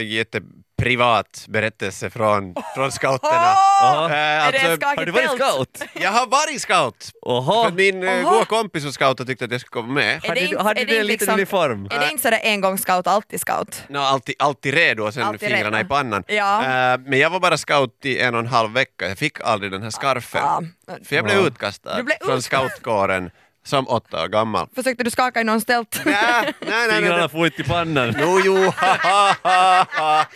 jätteprivat 0.79 1.45
berättelse 1.47 2.09
från, 2.09 2.55
från 2.75 2.91
scouterna. 2.91 3.53
Jaha. 3.81 4.09
Eh, 4.09 4.15
Är 4.47 4.51
det 4.51 4.57
en 4.57 4.71
alltså, 4.71 4.87
Har 4.87 5.05
du 5.05 5.11
varit 5.11 5.29
scout? 5.31 5.81
jag 5.93 6.11
har 6.11 6.27
varit 6.27 6.61
scout! 6.61 7.11
Oha. 7.21 7.63
För 7.69 7.71
min 7.75 8.03
uh, 8.03 8.09
Oha. 8.09 8.31
goda 8.33 8.45
kompis 8.45 8.83
som 8.83 8.91
scout 8.93 9.27
tyckte 9.27 9.45
att 9.45 9.51
jag 9.51 9.61
skulle 9.61 9.81
komma 9.81 9.93
med. 9.93 10.15
Är 10.23 10.27
Hade 10.27 10.41
det 10.41 10.47
du, 10.47 10.57
hade 10.57 10.85
du 10.85 10.97
en 10.99 11.07
liten 11.07 11.07
liksom- 11.07 11.33
uniform? 11.33 11.87
Är 11.91 11.99
det 11.99 12.11
inte 12.11 12.21
sådär 12.23 12.39
en 12.43 12.61
gång 12.61 12.77
scout, 12.77 13.07
alltid 13.07 13.39
scout? 13.41 13.83
No, 13.89 13.97
alltid, 13.97 14.35
alltid 14.39 14.73
redo 14.73 15.03
och 15.03 15.13
sen 15.13 15.23
Alltid 15.23 15.49
fingrarna 15.49 15.77
redo. 15.77 15.85
i 15.85 15.89
pannan. 15.89 16.23
Ja. 16.27 16.63
Eh, 16.63 16.99
men 17.05 17.19
jag 17.19 17.29
var 17.29 17.39
bara 17.39 17.57
scout 17.57 18.05
i 18.05 18.19
en 18.19 18.33
och 18.33 18.39
en 18.39 18.47
halv 18.47 18.71
vecka, 18.73 19.07
jag 19.09 19.17
fick 19.17 19.41
aldrig 19.41 19.71
den 19.71 19.83
här 19.83 19.89
scarfen. 19.89 20.41
Ja. 20.43 20.61
För 21.05 21.15
jag 21.15 21.25
blev 21.25 21.37
Ja. 21.37 21.47
utkastad 21.47 21.97
Du 21.97 22.03
blev 22.03 22.15
från 22.25 22.41
scoutkåren 22.41 23.31
som 23.65 23.87
åtta 23.87 24.23
år 24.23 24.27
gammal. 24.27 24.67
Försökte 24.75 25.03
du 25.03 25.09
skaka 25.11 25.41
i 25.41 25.43
någons 25.43 25.65
tält? 25.65 26.01
Nej, 26.05 26.15
nej, 26.33 26.53
nej, 26.59 26.87
nej. 26.87 26.99
Fingrarna 27.01 27.45
inte 27.45 27.61
i 27.61 27.63
pannan. 27.65 28.15
Jo, 28.19 28.41
jo, 28.45 28.55
ha, 28.55 28.97
ha, 29.03 29.35
ha, 29.43 29.85
ha. 29.97 30.25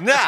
Nej, 0.00 0.18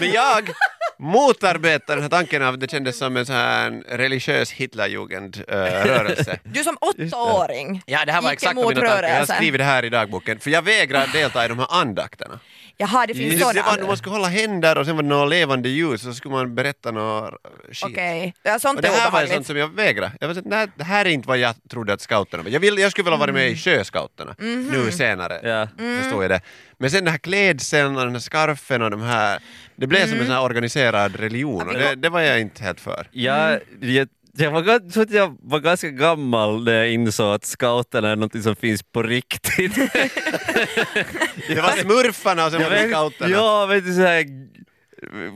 men 0.00 0.10
jag 0.12 0.50
motarbetar 0.98 1.94
den 1.94 2.02
här 2.02 2.08
tanken 2.10 2.42
av 2.42 2.54
att 2.54 2.60
det 2.60 2.70
kändes 2.70 2.98
som 2.98 3.16
en 3.16 3.26
sån 3.26 3.34
här 3.36 3.82
religiös 3.88 4.52
Hitlerjugend-rörelse. 4.52 6.38
Du 6.44 6.64
som 6.64 6.76
åttaåring 6.80 7.82
Ja, 7.86 8.04
det 8.04 8.12
här 8.12 8.22
var 8.22 8.30
gick 8.30 8.36
exakt 8.36 8.52
emot 8.52 8.68
mina 8.68 8.80
tankar. 8.80 9.02
Jag 9.02 9.08
har 9.08 9.14
rörelsen. 9.16 9.36
skrivit 9.36 9.58
det 9.58 9.64
här 9.64 9.84
i 9.84 9.88
dagboken. 9.88 10.38
För 10.40 10.50
jag 10.50 10.62
vägrar 10.62 11.06
delta 11.12 11.44
i 11.44 11.48
de 11.48 11.58
här 11.58 11.66
andakterna. 11.70 12.40
Jaha, 12.80 13.06
det 13.06 13.14
finns 13.14 13.32
Det, 13.32 13.38
det 13.38 13.44
var, 13.44 13.52
sådana. 13.62 13.86
man 13.86 13.96
skulle 13.96 14.14
hålla 14.14 14.28
händer 14.28 14.78
och 14.78 14.86
sen 14.86 14.96
var 14.96 15.02
det 15.02 15.08
något 15.08 15.30
levande 15.30 15.68
ljus 15.68 15.92
och 15.92 16.00
så 16.00 16.14
skulle 16.14 16.34
man 16.34 16.54
berätta 16.54 16.90
något 16.90 17.34
skit. 17.72 17.84
Okej, 17.84 18.34
ja, 18.42 18.58
sånt 18.58 18.76
Och 18.76 18.82
det 18.82 18.88
är 18.88 18.92
här 18.92 19.10
var 19.10 19.26
sånt 19.26 19.46
som 19.46 19.56
jag 19.56 19.68
vägrade. 19.74 20.12
Jag 20.20 20.26
var 20.28 20.34
så, 20.34 20.40
att, 20.40 20.46
nej, 20.46 20.66
det 20.76 20.84
här 20.84 21.04
är 21.04 21.10
inte 21.10 21.28
vad 21.28 21.38
jag 21.38 21.54
trodde 21.70 21.92
att 21.92 22.00
scouterna 22.00 22.42
var. 22.42 22.50
Jag, 22.50 22.60
vill, 22.60 22.78
jag 22.78 22.90
skulle 22.90 23.04
vilja 23.04 23.16
vara 23.18 23.32
med 23.32 23.50
i 23.50 23.56
sjöscouterna 23.56 24.34
Mhm. 24.38 24.68
nu 24.72 24.92
senare. 24.92 25.40
Ja. 25.42 25.68
Förstår 26.02 26.22
jag 26.24 26.30
det. 26.30 26.40
Men 26.78 26.90
sen 26.90 27.04
den 27.04 27.10
här 27.12 27.18
klädseln 27.18 27.96
och 27.96 28.04
den 28.04 28.12
här 28.12 28.20
scarfen 28.20 28.82
och 28.82 28.90
de 28.90 29.02
här... 29.02 29.38
Det 29.76 29.86
blev 29.86 30.06
som 30.08 30.18
en 30.18 30.24
sån 30.26 30.34
här 30.34 30.42
organiserad 30.42 31.16
religion 31.16 31.68
och 31.68 31.74
det, 31.74 31.94
det 31.94 32.08
var 32.08 32.20
jag 32.20 32.40
inte 32.40 32.62
helt 32.64 32.80
för. 32.80 33.08
Jag, 33.12 33.60
jag, 33.80 34.08
jag, 34.36 34.50
var, 34.50 34.62
gan- 34.62 34.90
tror 34.92 35.02
att 35.02 35.10
jag 35.10 35.36
var 35.42 35.58
ganska 35.60 35.90
gammal 35.90 36.64
när 36.64 36.72
jag 36.72 36.90
insåg 36.92 37.34
att 37.34 37.44
scouterna 37.44 38.08
är 38.10 38.16
något 38.16 38.42
som 38.42 38.56
finns 38.56 38.82
på 38.82 39.02
riktigt. 39.02 39.74
Det 41.48 41.60
var 41.60 41.82
smurfarna 41.82 42.46
och 42.46 42.52
sen 42.52 42.62
var 42.62 42.70
det 42.70 42.76
vet- 42.76 42.90
scouterna. 42.90 43.30
Ja, 43.30 43.66
vet 43.66 43.84
du 43.84 43.94
såhär... 43.94 44.24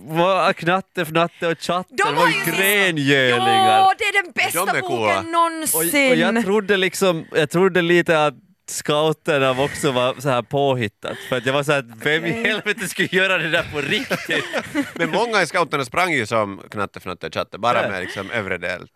Vad 0.06 0.56
Knatte, 0.56 1.02
Fnatte 1.04 1.46
och 1.48 1.58
Chatte, 1.60 1.88
De 1.90 1.96
det 1.96 2.04
har 2.04 2.14
var 2.14 2.28
ju 2.28 2.52
grengölingar. 2.52 3.78
Ja, 3.78 3.94
det 3.98 4.04
är 4.04 4.22
den 4.22 4.32
bästa 4.32 4.64
De 4.64 4.76
är 4.76 4.80
boken 4.80 5.18
Och, 5.18 5.24
någonsin! 5.24 6.10
och 6.10 6.16
jag 6.16 6.44
trodde 6.44 6.76
liksom, 6.76 7.24
jag 7.34 7.50
trodde 7.50 7.82
lite 7.82 8.24
att 8.26 8.34
scouterna 8.72 9.62
också 9.62 9.92
var 9.92 10.14
så 10.20 10.28
här 10.28 10.42
påhittat. 10.42 11.18
För 11.28 11.36
att 11.36 11.46
jag 11.46 11.52
var 11.52 11.62
så 11.62 11.72
här, 11.72 11.84
vem 12.04 12.24
i 12.24 12.30
helvete 12.30 12.88
skulle 12.88 13.08
göra 13.12 13.38
det 13.38 13.50
där 13.50 13.66
på 13.72 13.80
riktigt? 13.80 14.44
Men 14.94 15.10
många 15.10 15.42
i 15.42 15.46
scouterna 15.46 15.84
sprang 15.84 16.12
ju 16.12 16.26
som 16.26 16.62
Knatte, 16.70 17.00
Fnatte 17.00 17.30
Chatte, 17.30 17.58
bara 17.58 17.88
med 17.88 18.00
liksom 18.00 18.30
övre 18.30 18.58
del. 18.58 18.88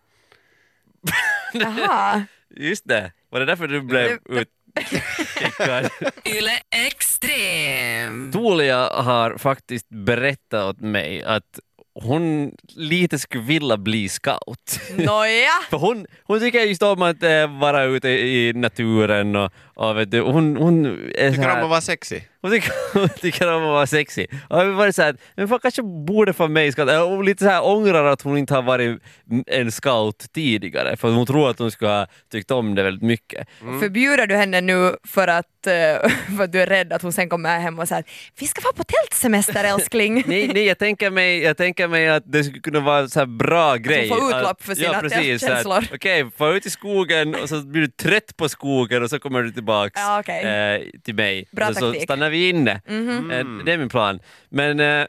Jaha. 1.53 2.23
Just 2.49 2.87
det, 2.87 3.11
var 3.29 3.39
det 3.39 3.45
därför 3.45 3.67
du 3.67 3.81
blev 3.81 4.19
utkickad? 4.25 5.89
Yle 6.25 6.59
Extrem. 6.87 8.31
Tuulia 8.31 8.89
har 8.89 9.37
faktiskt 9.37 9.89
berättat 9.89 10.63
åt 10.63 10.81
mig 10.81 11.23
att 11.23 11.59
hon 12.01 12.51
lite 12.75 13.19
skulle 13.19 13.43
vilja 13.43 13.77
bli 13.77 14.09
scout. 14.09 14.79
Nåja. 14.97 15.49
För 15.69 15.77
hon, 15.77 16.05
hon 16.23 16.39
tycker 16.39 16.59
just 16.59 16.83
om 16.83 17.01
att 17.01 17.23
eh, 17.23 17.59
vara 17.59 17.83
ute 17.83 18.09
i 18.09 18.53
naturen 18.53 19.35
och, 19.35 19.51
och 19.75 19.97
vet 19.97 20.11
du, 20.11 20.21
hon, 20.21 20.57
hon 20.57 20.85
är 21.15 21.29
Tycker 21.31 21.43
här, 21.43 21.57
om 21.57 21.63
att 21.63 21.69
vara 21.69 21.81
sexy? 21.81 22.21
Hon 22.49 22.59
tycker, 22.59 22.73
hon 22.99 23.09
tycker 23.09 23.53
om 23.53 23.63
att 23.63 23.69
vara 23.69 23.87
sexy. 23.87 24.27
Och 24.49 24.59
jag 24.59 24.65
var 24.65 24.91
så 24.91 25.01
här, 25.01 25.15
men 25.35 25.47
fan 25.47 25.59
kanske 25.59 25.81
borde 25.83 26.33
få 26.33 26.47
mig 26.47 26.71
scout. 26.71 26.89
Eh, 26.89 27.01
Och 27.01 27.23
lite 27.23 27.43
så 27.43 27.49
här 27.49 27.65
ångrar 27.65 28.05
att 28.05 28.21
hon 28.21 28.37
inte 28.37 28.53
har 28.53 28.61
varit 28.61 29.01
en 29.47 29.71
scout 29.71 30.25
tidigare 30.33 30.97
för 30.97 31.09
hon 31.09 31.25
tror 31.25 31.49
att 31.49 31.59
hon 31.59 31.71
skulle 31.71 31.91
ha 31.91 32.07
tyckt 32.31 32.51
om 32.51 32.75
det 32.75 32.83
väldigt 32.83 33.03
mycket. 33.03 33.47
Förbjuder 33.79 34.27
du 34.27 34.35
henne 34.35 34.61
nu 34.61 34.95
för 35.07 35.27
att, 35.27 35.67
eh, 35.67 35.73
för 36.37 36.43
att 36.43 36.51
du 36.51 36.61
är 36.61 36.67
rädd 36.67 36.93
att 36.93 37.01
hon 37.01 37.13
sen 37.13 37.29
kommer 37.29 37.59
hem 37.59 37.79
och 37.79 37.87
säger 37.87 38.03
vi 38.39 38.47
ska 38.47 38.61
vara 38.61 38.73
på 38.73 38.83
tältsemester 38.83 39.63
älskling. 39.73 40.23
Nej, 40.27 40.47
nej 40.53 40.63
jag, 40.65 40.77
tänker 40.79 41.09
mig, 41.09 41.41
jag 41.43 41.57
tänker 41.57 41.87
mig 41.87 42.09
att 42.09 42.23
det 42.25 42.43
skulle 42.43 42.59
kunna 42.59 42.79
vara 42.79 42.99
en 42.99 43.09
så 43.09 43.25
bra 43.25 43.75
grej. 43.75 44.09
får 44.09 44.17
utlopp 44.17 44.43
Att- 44.51 44.63
för 44.63 44.75
sina 44.75 44.93
ja, 44.93 44.99
precis, 45.01 45.41
så 45.41 45.47
känslor. 45.47 45.83
Okej, 45.93 46.31
få 46.37 46.53
ut 46.53 46.65
i 46.65 46.69
skogen 46.69 47.35
och 47.35 47.49
så 47.49 47.61
blir 47.61 47.81
du 47.81 47.87
trött 47.87 48.37
på 48.37 48.49
skogen 48.49 49.03
och 49.03 49.09
så 49.09 49.19
kommer 49.19 49.41
du 49.43 49.51
tillbaks 49.51 49.93
Ja, 49.95 50.19
okej. 50.19 50.43
eh, 50.43 50.99
till 51.03 51.15
mig. 51.15 51.45
Bra 51.51 51.73
så 51.73 51.79
taktik. 51.79 52.03
stannar 52.03 52.29
vi 52.29 52.36
inne. 52.37 52.71
Eh, 52.71 53.45
det 53.65 53.71
är 53.71 53.77
min 53.77 53.89
plan. 53.89 54.19
Men 54.49 54.79
eh, 54.79 55.05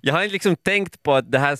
jag 0.00 0.14
har 0.14 0.22
inte 0.22 0.32
liksom 0.32 0.56
tänkt 0.56 1.02
på 1.02 1.14
att 1.14 1.32
det 1.32 1.38
här 1.38 1.58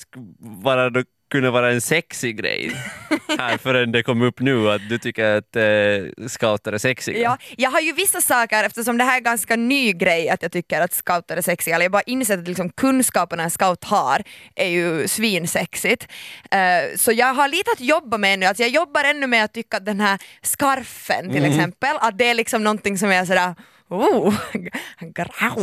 vara, 0.63 1.05
kunna 1.31 1.51
vara 1.51 1.73
en 1.73 1.81
sexig 1.81 2.37
grej 2.37 2.73
här 3.39 3.59
förrän 3.59 3.93
det 3.93 4.03
kom 4.03 4.23
upp 4.23 4.41
nu 4.41 4.71
att 4.71 4.89
du 4.89 4.99
tycker 4.99 5.25
att 5.25 5.57
eh, 5.57 6.27
scouter 6.29 6.73
är 6.73 6.79
sexiga. 6.79 7.19
Ja, 7.19 7.39
jag 7.57 7.71
har 7.71 7.81
ju 7.81 7.93
vissa 7.93 8.21
saker, 8.21 8.65
eftersom 8.65 8.99
det 8.99 9.05
här 9.05 9.13
är 9.13 9.17
en 9.17 9.25
ganska 9.25 9.57
ny 9.57 9.93
grej 9.93 10.29
att 10.29 10.43
jag 10.43 10.53
tycker 10.53 10.81
att 10.81 10.93
scouter 10.93 11.37
är 11.37 11.43
sexiga, 11.43 11.75
eller 11.75 11.85
jag 11.85 11.93
bara 11.93 12.03
insett 12.03 12.39
att 12.39 12.49
liksom 12.49 12.71
kunskaperna 12.71 13.43
en 13.43 13.51
scout 13.51 13.85
har 13.85 14.23
är 14.55 14.69
ju 14.69 15.09
svinsexigt. 15.09 16.09
Eh, 16.51 16.97
så 16.97 17.13
jag 17.13 17.35
har 17.35 17.49
lite 17.49 17.71
att 17.73 17.81
jobba 17.81 18.19
med 18.19 18.39
nu, 18.39 18.47
alltså 18.47 18.63
jag 18.63 18.71
jobbar 18.71 19.05
ännu 19.05 19.27
med 19.27 19.45
att 19.45 19.53
tycka 19.53 19.77
att 19.77 19.87
den 19.87 20.01
här 20.01 20.19
scarfen 20.43 21.33
till 21.33 21.45
exempel, 21.45 21.97
att 22.01 22.19
det 22.19 22.25
är 22.25 22.35
liksom 22.35 22.65
någonting 22.65 22.99
som 22.99 23.11
är 23.11 23.25
sådär 23.25 23.55
Oh, 23.93 24.33
grau. 25.17 25.57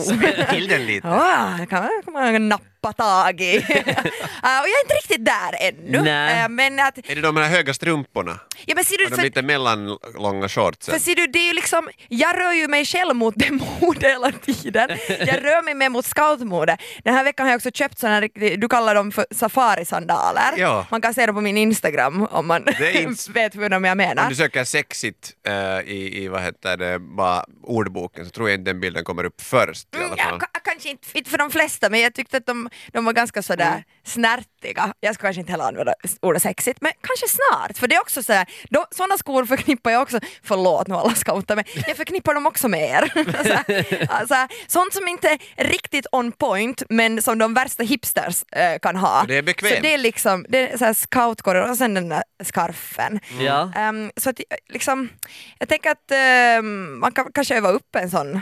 Till 0.49 0.67
den 0.67 0.85
lite. 0.85 1.07
Ja, 1.07 1.57
kan 1.69 1.89
kan 2.05 2.13
man 2.13 2.49
nappa 2.49 2.78
tag 2.87 3.41
i. 3.41 3.65
Eh, 4.43 4.59
och 4.61 4.67
jag 4.67 4.77
är 4.79 4.81
inte 4.83 4.93
riktigt 4.93 5.25
där 5.25 5.55
ännu. 5.59 6.01
Nej. 6.01 6.43
Eh, 6.43 6.49
men 6.49 6.79
att, 6.79 6.97
Är 6.97 7.15
det 7.15 7.21
de 7.21 7.37
här 7.37 7.49
höga 7.49 7.73
strumporna? 7.73 8.39
ja, 8.65 8.75
men 8.75 8.83
ser 8.83 8.95
Och 8.95 8.99
du, 8.99 9.05
de 9.09 9.15
för, 9.15 9.23
lite 9.23 9.41
mellanlånga 9.41 10.49
shortsen? 10.49 10.93
för 10.93 10.99
ser 10.99 11.15
du, 11.15 11.27
det 11.27 11.39
är 11.39 11.47
ju 11.47 11.53
liksom, 11.53 11.89
jag 12.07 12.37
rör 12.37 12.53
ju 12.53 12.67
mig 12.67 12.85
själv 12.85 13.15
mot 13.15 13.33
det 13.37 13.51
modet 13.81 14.03
hela 14.03 14.31
tiden. 14.31 14.89
Jag 15.07 15.43
rör 15.45 15.63
mig 15.63 15.73
mer 15.73 15.89
mot 15.89 16.05
scoutmode. 16.05 16.77
Den 17.03 17.13
här 17.13 17.23
veckan 17.23 17.45
har 17.45 17.51
jag 17.51 17.57
också 17.57 17.71
köpt 17.73 18.01
här- 18.03 18.57
du 18.57 18.67
kallar 18.69 18.95
dem 18.95 19.11
för 19.11 19.25
safarisandaler. 19.31 20.53
Ja. 20.57 20.85
Man 20.91 21.01
kan 21.01 21.13
se 21.13 21.25
dem 21.25 21.35
på 21.35 21.41
min 21.41 21.57
Instagram 21.57 22.27
om 22.31 22.47
man 22.47 22.63
Det 22.65 22.93
inte- 23.01 23.31
vet 23.33 23.55
hur 23.55 23.69
de 23.69 23.83
jag 23.83 23.91
Om 23.91 23.97
menar. 23.97 24.29
du 24.29 24.35
söker 24.35 24.63
sexigt 24.63 25.31
eh, 25.47 25.53
i, 25.91 26.23
i 26.23 26.27
vad 26.27 26.41
heter 26.41 26.77
det, 26.77 26.99
bara 26.99 27.45
ordboken 27.63 28.25
så 28.25 28.31
tror 28.31 28.49
jag 28.49 28.59
inte 28.59 28.69
den 28.71 28.79
bilden 28.79 29.03
kommer 29.03 29.23
upp 29.23 29.41
först 29.41 29.87
i 29.95 29.97
alla 29.97 30.05
Mm, 30.05 30.17
ja, 30.17 30.23
fall. 30.29 30.39
ka- 30.39 30.59
kanske 30.63 30.89
inte 30.89 31.07
inte 31.13 31.29
för 31.29 31.37
de 31.37 31.51
flesta 31.51 31.89
men 31.89 31.99
jag 31.99 32.13
tyckte 32.13 32.37
att 32.37 32.45
de, 32.45 32.68
de 32.93 33.05
var 33.05 33.13
ganska 33.13 33.41
sådär 33.41 33.69
Mm 33.69 33.83
snärtiga. 34.09 34.93
Jag 34.99 35.15
ska 35.15 35.21
kanske 35.21 35.39
inte 35.39 35.51
heller 35.51 35.65
använda 35.65 35.93
ordet 36.21 36.41
sexigt 36.41 36.81
men 36.81 36.91
kanske 37.01 37.27
snart. 37.27 37.77
För 37.77 37.87
det 37.87 37.95
är 37.95 38.01
också 38.01 38.23
sådär, 38.23 38.45
då, 38.69 38.85
sådana 38.91 39.17
skor 39.17 39.45
förknippar 39.45 39.91
jag 39.91 40.01
också, 40.01 40.19
förlåt 40.43 40.87
nu 40.87 40.95
alla 40.95 41.15
scouter 41.15 41.55
men 41.55 41.65
jag 41.87 41.97
förknippar 41.97 42.33
dem 42.33 42.45
också 42.45 42.67
med 42.67 42.89
er. 42.89 43.11
så, 43.43 44.13
alltså, 44.13 44.35
sånt 44.67 44.93
som 44.93 45.07
inte 45.07 45.37
är 45.55 45.63
riktigt 45.63 46.07
on 46.11 46.31
point 46.31 46.83
men 46.89 47.21
som 47.21 47.37
de 47.37 47.53
värsta 47.53 47.83
hipsters 47.83 48.43
eh, 48.51 48.79
kan 48.79 48.95
ha. 48.95 49.25
Det 49.27 49.37
är 49.37 49.41
bekvämt. 49.41 49.75
Så 49.75 49.81
det 49.81 49.93
är 49.93 49.97
liksom, 49.97 50.45
det 50.49 50.71
är 50.71 50.77
såhär 50.77 50.93
scoutkåror 50.93 51.69
och 51.69 51.77
sen 51.77 51.93
den 51.93 52.09
där 52.09 52.23
scarfen. 52.43 53.19
Ja. 53.39 53.71
Ehm, 53.75 54.11
så 54.17 54.29
att, 54.29 54.39
liksom, 54.69 55.09
jag 55.59 55.69
tänker 55.69 55.91
att 55.91 56.11
ehm, 56.11 56.99
man 56.99 57.11
kan 57.11 57.31
kanske 57.33 57.57
öva 57.57 57.69
upp 57.69 57.95
en 57.95 58.09
sån, 58.09 58.39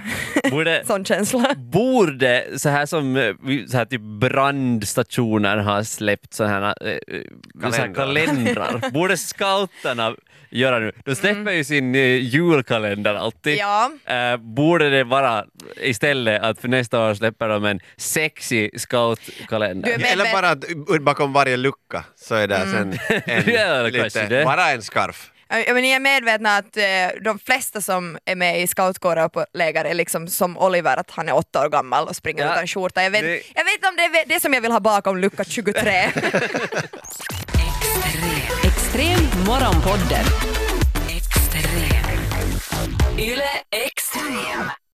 Borde, 0.52 0.84
sån 0.88 1.06
känsla. 1.06 1.56
Borde, 1.56 2.46
så 2.58 2.70
här 2.70 2.86
som 2.86 3.16
eh, 3.16 3.34
så 3.68 3.78
här 3.78 3.86
typ 3.86 4.02
brandstationer 4.02 5.57
har 5.58 5.84
släppt 5.84 6.34
sådana 6.34 6.76
här, 6.82 7.00
eh, 7.08 7.22
så 7.72 7.82
här 7.82 7.94
Kalendrar. 7.94 7.94
kalendrar, 7.94 8.90
borde 8.94 9.18
scouterna 9.18 10.16
göra 10.50 10.80
nu? 10.80 10.92
De 11.06 11.16
släpper 11.16 11.52
ju 11.52 11.64
sin 11.64 11.96
eh, 11.96 12.02
julkalender 12.02 13.16
alltid. 13.16 13.58
Ja. 13.58 13.92
Eh, 14.06 14.38
borde 14.38 14.90
det 14.90 15.04
vara 15.04 15.46
istället 15.82 16.42
att 16.42 16.60
för 16.60 16.68
nästa 16.68 17.00
år 17.10 17.14
släpper 17.14 17.50
de 17.50 17.66
en 17.66 17.80
sexy 17.98 18.70
scoutkalender? 18.78 19.90
Eller 20.12 20.32
bara 20.34 20.50
att 20.50 20.66
bakom 21.02 21.34
varje 21.34 21.58
lucka 21.58 22.04
så 22.16 22.36
är 22.36 22.48
det 22.48 22.60
sen 22.60 23.00
en, 23.26 23.92
lite, 23.92 24.42
bara 24.46 24.72
en 24.72 24.82
scarf. 24.82 25.32
Ja, 25.50 25.74
men 25.74 25.82
ni 25.82 25.90
är 25.90 26.00
medvetna 26.00 26.58
att 26.58 26.78
eh, 26.78 26.84
de 27.22 27.40
flesta 27.40 27.82
som 27.82 28.18
är 28.26 28.36
med 28.36 28.62
i 28.62 28.68
scoutkårer 28.68 29.28
på 29.30 29.46
läger 29.54 29.86
är 29.86 29.94
liksom 29.94 30.28
som 30.28 30.58
Oliver, 30.58 30.98
att 30.98 31.12
han 31.12 31.30
är 31.30 31.36
åtta 31.36 31.66
år 31.66 31.70
gammal 31.70 32.08
och 32.08 32.16
springer 32.16 32.46
Ja, 32.46 32.54
utan 32.54 32.68
skjorta. 32.68 33.04
Jag 33.04 33.12
vet, 33.12 33.22
det- 33.22 33.42
jag 33.56 33.64
vet 33.66 33.74
inte 33.74 33.88
om 33.88 33.96
det 33.96 34.04
är 34.04 34.26
det 34.28 34.40
som 34.40 34.54
jag 34.54 34.62
vill 34.62 34.72
ha 34.72 34.80
bakom 34.80 35.18
lucka 35.18 35.44
23. 35.44 35.92
Extrem 38.64 39.46
morgonpodden. 39.48 40.26
Extrem. 41.10 42.20
Yle 43.20 43.50
Extrem. 43.72 44.70